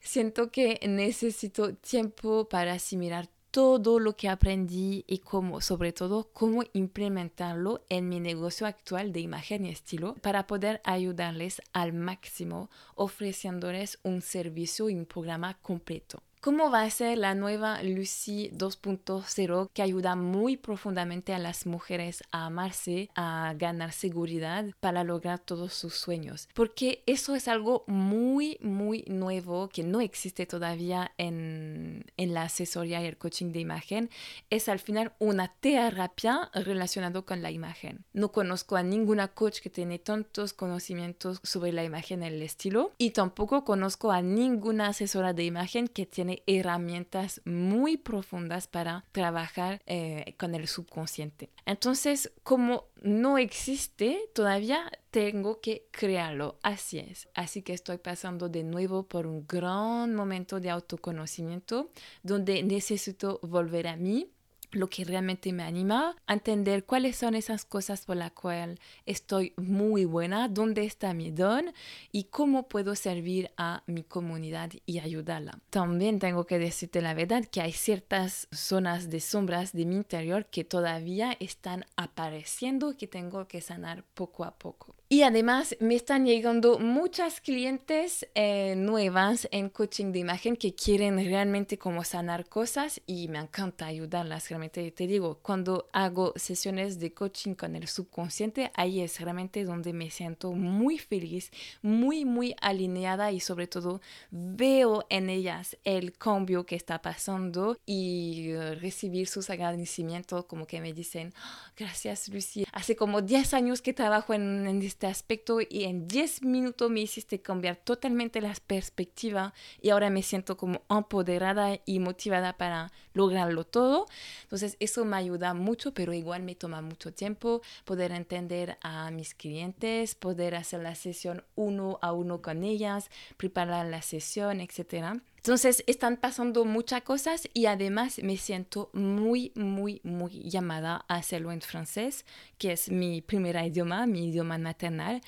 Siento 0.01 0.51
que 0.51 0.81
necesito 0.87 1.75
tiempo 1.75 2.49
para 2.49 2.75
asimilar 2.75 3.29
todo 3.55 4.01
lo 4.01 4.17
que 4.17 4.29
aprendí 4.29 5.05
y 5.07 5.23
sobre 5.61 5.93
todo, 5.93 6.29
cómo 6.33 6.65
implementarlo 6.73 7.85
en 7.89 8.09
mi 8.09 8.19
negocio 8.19 8.67
actual 8.67 9.13
de 9.13 9.21
imagen 9.21 9.65
y 9.65 9.69
estilo 9.69 10.15
para 10.15 10.49
poder 10.49 10.81
ayudarles 10.83 11.63
al 11.73 11.93
máximo 11.93 12.69
ofreciéndoles 12.97 14.01
un 14.03 14.23
servicio 14.23 14.91
y 14.91 14.97
un 14.97 15.07
programa 15.07 15.55
completo 15.63 16.21
cómo 16.45 16.71
va 16.71 16.83
a 16.83 16.91
ser 16.91 17.17
la 17.17 17.35
nueva 17.35 17.83
Lucy 17.83 18.51
2.0 18.53 19.71
que 19.73 19.81
ayuda 19.81 20.15
muy 20.15 20.59
profundamente 20.59 21.33
a 21.33 21.39
las 21.39 21.65
mujeres 21.65 22.23
a 22.33 22.45
amarse, 22.45 23.09
a 23.15 23.55
ganar 23.57 23.93
seguridad 23.93 24.67
para 24.79 25.05
lograr 25.05 25.39
todos 25.39 25.73
sus 25.73 25.95
sueños. 25.95 26.51
Porque 26.53 27.03
eso 27.07 27.35
es 27.35 27.49
algo 27.49 27.85
muy, 27.87 28.59
muy 28.61 29.05
nuevo 29.07 29.71
que 29.71 29.85
no 29.85 30.03
existe 30.03 30.45
todavía 30.45 31.13
en, 31.17 32.05
en 32.19 32.35
la 32.35 32.43
asesoría 32.43 33.03
y 33.03 33.07
el 33.07 33.17
coaching 33.17 33.53
de 33.53 33.61
imagen. 33.61 34.11
Es 34.51 34.69
al 34.69 34.81
final 34.81 35.15
una 35.19 35.49
terapia 35.49 36.51
relacionada 36.53 37.23
con 37.23 37.41
la 37.41 37.53
imagen. 37.53 38.05
No 38.13 38.33
conozco 38.33 38.77
a 38.77 38.83
ninguna 38.83 39.29
coach 39.29 39.61
que 39.61 39.71
tiene 39.71 39.99
tantos 39.99 40.53
conocimientos 40.53 41.41
sobre 41.43 41.73
la 41.73 41.85
imagen 41.85 42.23
y 42.23 42.27
el 42.27 42.43
estilo 42.43 42.93
y 42.99 43.13
tampoco 43.13 43.65
conozco 43.65 44.13
a 44.13 44.21
ninguna 44.21 44.89
asesora 44.89 45.33
de 45.33 45.45
imagen 45.45 45.89
que 45.89 46.05
tiene 46.05 46.34
herramientas 46.47 47.41
muy 47.45 47.97
profundas 47.97 48.67
para 48.67 49.05
trabajar 49.13 49.81
eh, 49.87 50.35
con 50.39 50.55
el 50.55 50.69
subconsciente. 50.69 51.51
Entonces, 51.67 52.33
como 52.43 52.89
no 53.03 53.39
existe 53.39 54.31
todavía, 54.35 54.91
tengo 55.11 55.61
que 55.61 55.87
crearlo. 55.91 56.59
Así 56.63 56.99
es. 56.99 57.29
Así 57.35 57.63
que 57.63 57.73
estoy 57.73 57.99
pasando 57.99 58.49
de 58.49 58.65
nuevo 58.65 59.05
por 59.05 59.27
un 59.27 59.47
gran 59.47 60.15
momento 60.15 60.59
de 60.59 60.71
autoconocimiento 60.71 61.91
donde 62.23 62.63
necesito 62.63 63.39
volver 63.43 63.87
a 63.87 63.97
mí 63.97 64.34
lo 64.75 64.89
que 64.89 65.05
realmente 65.05 65.53
me 65.53 65.63
anima, 65.63 66.17
a 66.27 66.33
entender 66.33 66.85
cuáles 66.85 67.17
son 67.17 67.35
esas 67.35 67.65
cosas 67.65 68.05
por 68.05 68.17
las 68.17 68.33
cuales 68.33 68.79
estoy 69.07 69.53
muy 69.57 70.05
buena, 70.05 70.49
dónde 70.49 70.85
está 70.85 71.15
mi 71.15 71.31
don 71.31 71.73
y 72.13 72.25
cómo 72.25 72.69
puedo 72.69 72.95
servir 72.95 73.51
a 73.57 73.83
mi 73.87 74.03
comunidad 74.03 74.71
y 74.87 74.99
ayudarla. 74.99 75.59
También 75.71 76.19
tengo 76.19 76.47
que 76.47 76.59
decirte 76.59 77.01
la 77.01 77.15
verdad 77.15 77.45
que 77.45 77.61
hay 77.61 77.73
ciertas 77.73 78.49
zonas 78.53 79.11
de 79.11 79.21
sombras 79.21 79.73
de 79.73 79.87
mi 79.87 79.97
interior 79.97 80.47
que 80.47 80.65
todavía 80.65 81.37
están 81.41 81.85
apareciendo 81.97 82.97
que 82.97 83.07
tengo 83.07 83.47
que 83.47 83.61
sanar 83.61 84.05
poco 84.15 84.45
a 84.45 84.59
poco. 84.59 84.95
Y 85.15 85.23
además 85.23 85.77
me 85.79 85.95
están 85.95 86.27
llegando 86.27 86.81
muchas 86.81 87.41
clientes 87.41 88.27
eh, 88.35 88.75
nuevas 88.77 89.47
en 89.53 89.69
coaching 89.69 90.11
de 90.11 90.19
imagen 90.19 90.57
que 90.57 90.75
quieren 90.75 91.25
realmente 91.25 91.79
como 91.79 92.03
sanar 92.03 92.47
cosas 92.47 93.01
y 93.07 93.29
me 93.29 93.39
encanta 93.39 93.87
ayudarlas. 93.87 94.49
Realmente 94.49 94.91
te 94.91 95.07
digo, 95.07 95.39
cuando 95.41 95.89
hago 95.93 96.33
sesiones 96.35 96.99
de 96.99 97.15
coaching 97.15 97.55
con 97.55 97.77
el 97.77 97.87
subconsciente, 97.87 98.73
ahí 98.75 99.03
es 99.03 99.21
realmente 99.21 99.63
donde 99.63 99.93
me 99.93 100.11
siento 100.11 100.51
muy 100.51 100.99
feliz, 100.99 101.53
muy, 101.81 102.25
muy 102.25 102.57
alineada 102.61 103.31
y 103.31 103.39
sobre 103.39 103.69
todo 103.69 104.01
veo 104.33 105.07
en 105.11 105.31
ellas 105.31 105.77
el 105.85 106.15
cambio 106.15 106.67
que 106.67 106.75
está 106.75 107.01
pasando 107.03 107.79
y 107.87 108.49
eh, 108.49 108.75
recibir 108.75 109.29
sus 109.29 109.49
agradecimientos 109.49 110.47
como 110.47 110.67
que 110.67 110.81
me 110.81 110.93
dicen, 110.93 111.33
ah, 111.37 111.71
gracias 111.77 112.29
Lucy, 112.31 112.67
hace 112.73 112.97
como 112.97 113.23
10 113.23 113.55
años 113.55 113.81
que 113.81 113.93
trabajo 113.93 114.35
en, 114.35 114.67
en 114.67 114.83
este 114.83 115.04
aspecto 115.07 115.61
y 115.61 115.85
en 115.85 116.09
10 116.09 116.43
minutos 116.43 116.91
me 116.91 117.01
hiciste 117.01 117.41
cambiar 117.41 117.77
totalmente 117.77 118.41
la 118.41 118.55
perspectiva 118.67 119.55
y 119.81 119.91
ahora 119.91 120.11
me 120.11 120.23
siento 120.23 120.57
como 120.57 120.83
empoderada 120.89 121.79
y 121.85 121.99
motivada 121.99 122.57
para 122.57 122.93
lograrlo 123.13 123.65
todo. 123.65 124.07
Entonces 124.43 124.77
eso 124.81 125.05
me 125.05 125.17
ayuda 125.17 125.55
mucho, 125.55 125.95
pero 125.95 126.13
igual 126.13 126.43
me 126.43 126.55
toma 126.55 126.81
mucho 126.81 127.13
tiempo 127.13 127.63
poder 127.85 128.13
entender 128.13 128.79
a 128.83 129.11
mis 129.11 129.35
clientes, 129.35 130.15
poder 130.15 130.55
hacer 130.55 130.81
la 130.81 130.95
sesión 130.95 131.45
uno 131.55 131.99
a 132.03 132.13
uno 132.13 132.43
con 132.43 132.65
ellas, 132.65 133.11
preparar 133.37 133.87
la 133.87 134.03
sesión, 134.03 134.61
etcétera. 134.61 135.23
Entonces 135.45 135.85
están 135.87 136.17
pasando 136.17 136.65
muchas 136.65 137.03
cosas 137.03 137.51
y 137.53 137.67
además 137.67 138.19
me 138.23 138.39
siento 138.39 138.89
muy, 138.95 139.53
muy, 139.55 140.01
muy 140.03 140.31
llamada 140.49 141.05
a 141.07 141.17
hacerlo 141.17 141.53
en 141.53 141.61
francés, 141.61 142.25
que 142.57 142.73
es 142.73 142.91
mi 142.91 143.21
primer 143.21 143.57
idioma, 143.57 144.07
mi 144.07 144.29
idioma 144.29 144.57
maternal 144.57 145.21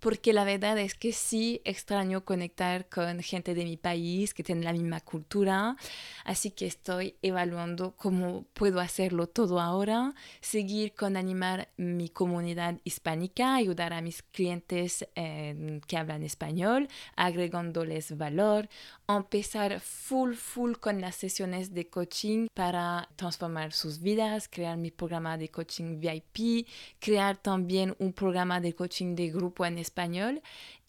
porque 0.00 0.32
la 0.32 0.44
verdad 0.44 0.78
es 0.78 0.94
que 0.94 1.12
sí 1.12 1.60
extraño 1.64 2.24
conectar 2.24 2.88
con 2.88 3.20
gente 3.20 3.54
de 3.54 3.64
mi 3.64 3.76
país 3.76 4.32
que 4.32 4.44
tiene 4.44 4.62
la 4.62 4.72
misma 4.72 5.00
cultura, 5.00 5.76
así 6.24 6.50
que 6.50 6.66
estoy 6.66 7.16
evaluando 7.22 7.96
cómo 7.96 8.44
puedo 8.54 8.80
hacerlo 8.80 9.26
todo 9.26 9.60
ahora, 9.60 10.14
seguir 10.40 10.94
con 10.94 11.16
animar 11.16 11.68
mi 11.76 12.08
comunidad 12.08 12.80
hispánica, 12.84 13.56
ayudar 13.56 13.92
a 13.92 14.00
mis 14.00 14.22
clientes 14.22 15.06
eh, 15.16 15.80
que 15.86 15.96
hablan 15.96 16.22
español, 16.22 16.88
agregándoles 17.16 18.16
valor, 18.16 18.68
empezar 19.16 19.80
full, 19.80 20.34
full 20.34 20.74
con 20.74 21.00
las 21.00 21.16
sesiones 21.16 21.72
de 21.72 21.88
coaching 21.88 22.48
para 22.52 23.08
transformar 23.16 23.72
sus 23.72 24.00
vidas, 24.00 24.48
crear 24.48 24.76
mi 24.76 24.90
programa 24.90 25.38
de 25.38 25.48
coaching 25.48 25.98
VIP, 25.98 26.66
crear 26.98 27.36
también 27.36 27.96
un 27.98 28.12
programa 28.12 28.60
de 28.60 28.74
coaching 28.74 29.14
de 29.14 29.30
grupo 29.30 29.64
en 29.64 29.78
español 29.78 30.42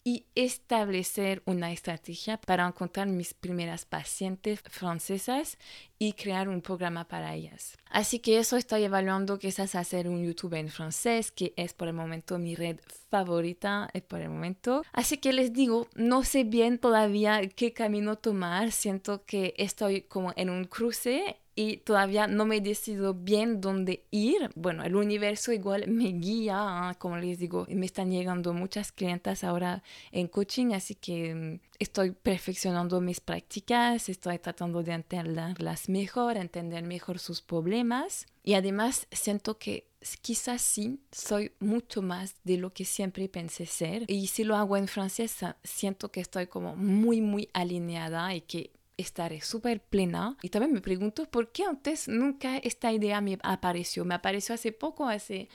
y 0.04 0.26
establecer 0.34 1.42
una 1.44 1.72
estrategia 1.72 2.38
para 2.38 2.66
encontrar 2.66 3.06
mis 3.06 3.34
primeras 3.34 3.84
pacientes 3.84 4.60
francesas 4.60 5.58
y 6.02 6.14
crear 6.14 6.48
un 6.48 6.62
programa 6.62 7.06
para 7.06 7.34
ellas. 7.34 7.76
Así 7.90 8.20
que 8.20 8.38
eso 8.38 8.56
estoy 8.56 8.84
evaluando 8.84 9.38
quizás 9.38 9.74
hacer 9.74 10.08
un 10.08 10.24
YouTube 10.24 10.54
en 10.54 10.70
francés, 10.70 11.30
que 11.30 11.52
es 11.56 11.74
por 11.74 11.88
el 11.88 11.94
momento 11.94 12.38
mi 12.38 12.54
red 12.54 12.78
favorita 13.10 13.90
eh, 13.92 14.00
por 14.00 14.22
el 14.22 14.30
momento. 14.30 14.82
Así 14.94 15.18
que 15.18 15.34
les 15.34 15.52
digo, 15.52 15.88
no 15.94 16.24
sé 16.24 16.44
bien 16.44 16.78
todavía 16.78 17.46
qué 17.50 17.74
camino 17.74 18.16
tomar, 18.16 18.72
siento 18.72 19.26
que 19.26 19.52
estoy 19.58 20.00
como 20.00 20.32
en 20.36 20.48
un 20.48 20.64
cruce 20.64 21.36
y 21.54 21.76
todavía 21.78 22.26
no 22.26 22.46
me 22.46 22.56
he 22.56 22.60
decidido 22.62 23.12
bien 23.12 23.60
dónde 23.60 24.06
ir. 24.10 24.50
Bueno, 24.54 24.84
el 24.84 24.96
universo 24.96 25.52
igual 25.52 25.86
me 25.88 26.12
guía, 26.12 26.56
¿ah? 26.58 26.94
como 26.98 27.18
les 27.18 27.38
digo, 27.38 27.66
me 27.68 27.84
están 27.84 28.10
llegando 28.10 28.54
muchas 28.54 28.90
clientas 28.90 29.44
ahora 29.44 29.82
en 30.12 30.28
coaching, 30.28 30.72
así 30.72 30.94
que 30.94 31.34
mm, 31.34 31.69
estoy 31.80 32.12
perfeccionando 32.12 33.00
mis 33.00 33.20
prácticas, 33.20 34.08
estoy 34.08 34.38
tratando 34.38 34.82
de 34.82 34.92
entenderlas 34.92 35.88
mejor, 35.88 36.36
entender 36.36 36.84
mejor 36.84 37.18
sus 37.18 37.40
problemas 37.40 38.26
y 38.44 38.54
además 38.54 39.08
siento 39.10 39.58
que 39.58 39.88
quizás 40.20 40.60
sí 40.60 41.00
soy 41.10 41.52
mucho 41.58 42.02
más 42.02 42.36
de 42.44 42.58
lo 42.58 42.70
que 42.70 42.84
siempre 42.84 43.28
pensé 43.28 43.64
ser 43.64 44.04
y 44.08 44.26
si 44.28 44.44
lo 44.44 44.56
hago 44.56 44.76
en 44.76 44.88
francés 44.88 45.38
siento 45.64 46.12
que 46.12 46.20
estoy 46.20 46.46
como 46.46 46.76
muy 46.76 47.22
muy 47.22 47.48
alineada 47.54 48.34
y 48.34 48.42
que 48.42 48.70
estaré 48.98 49.40
súper 49.40 49.80
plena. 49.80 50.36
Y 50.42 50.50
también 50.50 50.74
me 50.74 50.82
pregunto 50.82 51.24
por 51.30 51.50
qué 51.50 51.64
antes 51.64 52.08
nunca 52.08 52.58
esta 52.58 52.92
idea 52.92 53.22
me 53.22 53.38
apareció. 53.42 54.04
Me 54.04 54.14
apareció 54.14 54.54
hace 54.54 54.72
poco, 54.72 55.08
hace, 55.08 55.48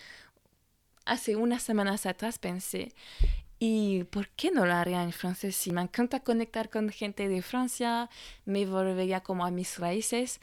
hace 1.06 1.36
unas 1.36 1.62
semanas 1.62 2.08
atrás 2.08 2.40
pensé, 2.40 2.94
¿y 3.60 4.04
por 4.06 4.30
qué 4.30 4.52
no 4.52 4.66
lo 4.66 4.74
haría 4.74 5.04
en 5.04 5.12
francés? 5.12 5.56
Si 5.56 5.72
me 5.72 5.82
encanta 5.82 6.22
conectar 6.22 6.70
con 6.70 6.90
gente 6.90 7.28
de 7.30 7.42
Francia, 7.42 8.10
me 8.46 8.66
volvería 8.66 9.22
como 9.22 9.46
a 9.46 9.52
mis 9.52 9.80
raíces. 9.80 10.40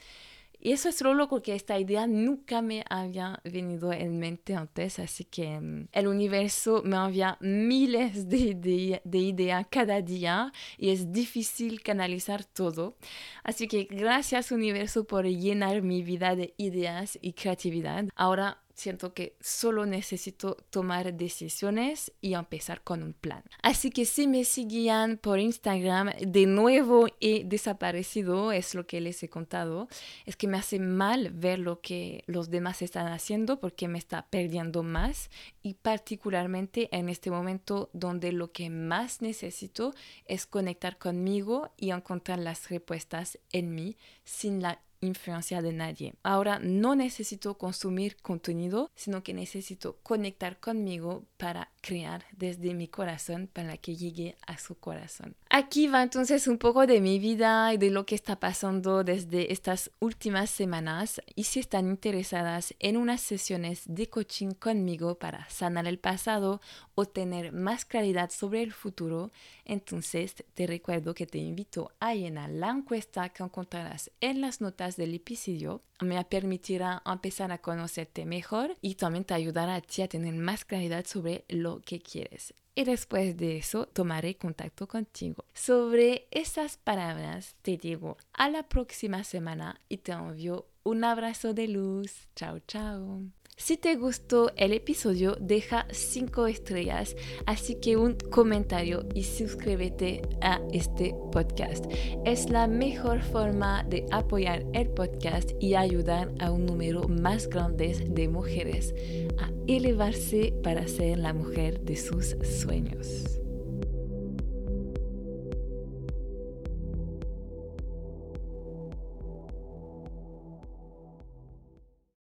Y 0.65 0.71
eso 0.71 0.87
es 0.87 1.01
lo 1.01 1.13
loco 1.13 1.41
que 1.41 1.55
esta 1.55 1.77
idea 1.77 2.07
nunca 2.07 2.61
me 2.61 2.85
había 2.89 3.41
venido 3.43 3.91
en 3.91 4.17
mente 4.17 4.55
antes, 4.55 4.97
así 4.97 5.25
que 5.25 5.59
mm, 5.59 5.89
el 5.91 6.07
universo 6.07 6.81
me 6.85 6.95
envía 6.95 7.37
miles 7.41 8.29
de, 8.29 8.55
de, 8.55 9.01
de, 9.03 9.17
ideas 9.17 9.67
cada 9.69 10.01
día 10.01 10.53
y 10.77 10.91
es 10.91 11.11
difícil 11.11 11.81
canalizar 11.81 12.45
todo. 12.45 12.95
Así 13.43 13.67
que 13.67 13.83
gracias 13.83 14.53
universo 14.53 15.03
por 15.03 15.25
llenar 15.25 15.81
mi 15.81 16.01
vida 16.01 16.33
de 16.33 16.53
ideas 16.55 17.19
y 17.21 17.33
creatividad. 17.33 18.05
Ahora 18.15 18.62
siento 18.73 19.13
que 19.13 19.35
solo 19.39 19.85
necesito 19.85 20.57
tomar 20.69 21.13
decisiones 21.13 22.11
y 22.21 22.33
empezar 22.33 22.81
con 22.81 23.03
un 23.03 23.13
plan. 23.13 23.43
Así 23.61 23.91
que 23.91 24.05
si 24.05 24.27
me 24.27 24.45
seguían 24.45 25.17
por 25.17 25.39
Instagram, 25.39 26.11
de 26.19 26.45
nuevo 26.45 27.07
he 27.19 27.43
desaparecido, 27.43 28.51
es 28.51 28.75
lo 28.75 28.87
que 28.87 29.01
les 29.01 29.21
he 29.23 29.29
contado. 29.29 29.87
Es 30.25 30.35
que 30.35 30.47
me 30.47 30.57
hace 30.57 30.79
mal 30.79 31.29
ver 31.31 31.59
lo 31.59 31.81
que 31.81 32.23
los 32.27 32.49
demás 32.49 32.81
están 32.81 33.07
haciendo 33.07 33.59
porque 33.59 33.87
me 33.87 33.99
está 33.99 34.27
perdiendo 34.29 34.83
más 34.83 35.29
y 35.61 35.75
particularmente 35.75 36.89
en 36.91 37.09
este 37.09 37.31
momento 37.31 37.89
donde 37.93 38.31
lo 38.31 38.51
que 38.51 38.69
más 38.69 39.21
necesito 39.21 39.93
es 40.25 40.45
conectar 40.45 40.97
conmigo 40.97 41.71
y 41.77 41.91
encontrar 41.91 42.39
las 42.39 42.69
respuestas 42.69 43.39
en 43.51 43.75
mí 43.75 43.97
sin 44.23 44.61
la 44.61 44.79
influencia 45.03 45.61
de 45.61 45.73
nadie. 45.73 46.13
Ahora 46.23 46.59
no 46.59 46.95
necesito 46.95 47.57
consumir 47.57 48.17
contenido, 48.21 48.91
sino 48.95 49.23
que 49.23 49.33
necesito 49.33 49.97
conectar 50.03 50.59
conmigo 50.59 51.25
para 51.37 51.72
crear 51.83 52.23
desde 52.31 52.73
mi 52.73 52.87
corazón 52.87 53.49
para 53.51 53.77
que 53.77 53.95
llegue 53.95 54.35
a 54.47 54.57
su 54.57 54.75
corazón. 54.75 55.35
Aquí 55.49 55.87
va 55.87 56.01
entonces 56.01 56.47
un 56.47 56.57
poco 56.57 56.87
de 56.87 57.01
mi 57.01 57.19
vida 57.19 57.73
y 57.73 57.77
de 57.77 57.91
lo 57.91 58.05
que 58.05 58.15
está 58.15 58.39
pasando 58.39 59.03
desde 59.03 59.51
estas 59.51 59.91
últimas 59.99 60.49
semanas 60.49 61.21
y 61.35 61.43
si 61.43 61.59
están 61.59 61.89
interesadas 61.89 62.73
en 62.79 62.95
unas 62.95 63.21
sesiones 63.21 63.83
de 63.85 64.07
coaching 64.07 64.51
conmigo 64.51 65.15
para 65.15 65.47
sanar 65.49 65.85
el 65.85 65.99
pasado 65.99 66.61
o 66.95 67.05
tener 67.05 67.51
más 67.51 67.83
claridad 67.83 68.31
sobre 68.31 68.63
el 68.63 68.71
futuro, 68.71 69.31
entonces 69.65 70.35
te 70.53 70.65
recuerdo 70.65 71.13
que 71.13 71.27
te 71.27 71.39
invito 71.39 71.91
a 71.99 72.15
llenar 72.15 72.49
la 72.49 72.69
encuesta 72.69 73.27
que 73.29 73.43
encontrarás 73.43 74.09
en 74.21 74.39
las 74.39 74.61
notas 74.61 74.95
del 74.95 75.13
episodio. 75.13 75.81
Me 76.03 76.23
permitirá 76.25 77.01
empezar 77.05 77.51
a 77.51 77.59
conocerte 77.59 78.25
mejor 78.25 78.75
y 78.81 78.95
también 78.95 79.25
te 79.25 79.33
ayudará 79.33 79.75
a 79.75 79.81
ti 79.81 80.01
a 80.01 80.07
tener 80.07 80.33
más 80.35 80.65
claridad 80.65 81.05
sobre 81.05 81.45
lo 81.47 81.81
que 81.81 81.99
quieres. 81.99 82.53
Y 82.75 82.85
después 82.85 83.37
de 83.37 83.57
eso 83.57 83.85
tomaré 83.85 84.35
contacto 84.35 84.87
contigo. 84.87 85.45
Sobre 85.53 86.27
esas 86.31 86.77
palabras 86.77 87.55
te 87.61 87.77
digo 87.77 88.17
a 88.33 88.49
la 88.49 88.63
próxima 88.63 89.23
semana 89.23 89.79
y 89.89 89.97
te 89.97 90.11
envío 90.11 90.65
un 90.83 91.03
abrazo 91.03 91.53
de 91.53 91.67
luz. 91.67 92.27
Chao, 92.35 92.59
chao. 92.67 93.21
Si 93.57 93.77
te 93.77 93.95
gustó 93.95 94.51
el 94.55 94.73
episodio, 94.73 95.37
deja 95.39 95.85
5 95.91 96.47
estrellas, 96.47 97.15
así 97.45 97.75
que 97.75 97.97
un 97.97 98.15
comentario 98.31 99.05
y 99.13 99.23
suscríbete 99.23 100.21
a 100.41 100.59
este 100.73 101.15
podcast. 101.31 101.85
Es 102.25 102.49
la 102.49 102.67
mejor 102.67 103.21
forma 103.21 103.83
de 103.83 104.05
apoyar 104.11 104.65
el 104.73 104.89
podcast 104.89 105.51
y 105.59 105.75
ayudar 105.75 106.31
a 106.39 106.51
un 106.51 106.65
número 106.65 107.07
más 107.07 107.47
grande 107.47 107.93
de 108.09 108.27
mujeres 108.27 108.93
a 109.37 109.51
elevarse 109.67 110.53
para 110.63 110.87
ser 110.87 111.19
la 111.19 111.33
mujer 111.33 111.79
de 111.81 111.95
sus 111.95 112.35
sueños. 112.61 113.42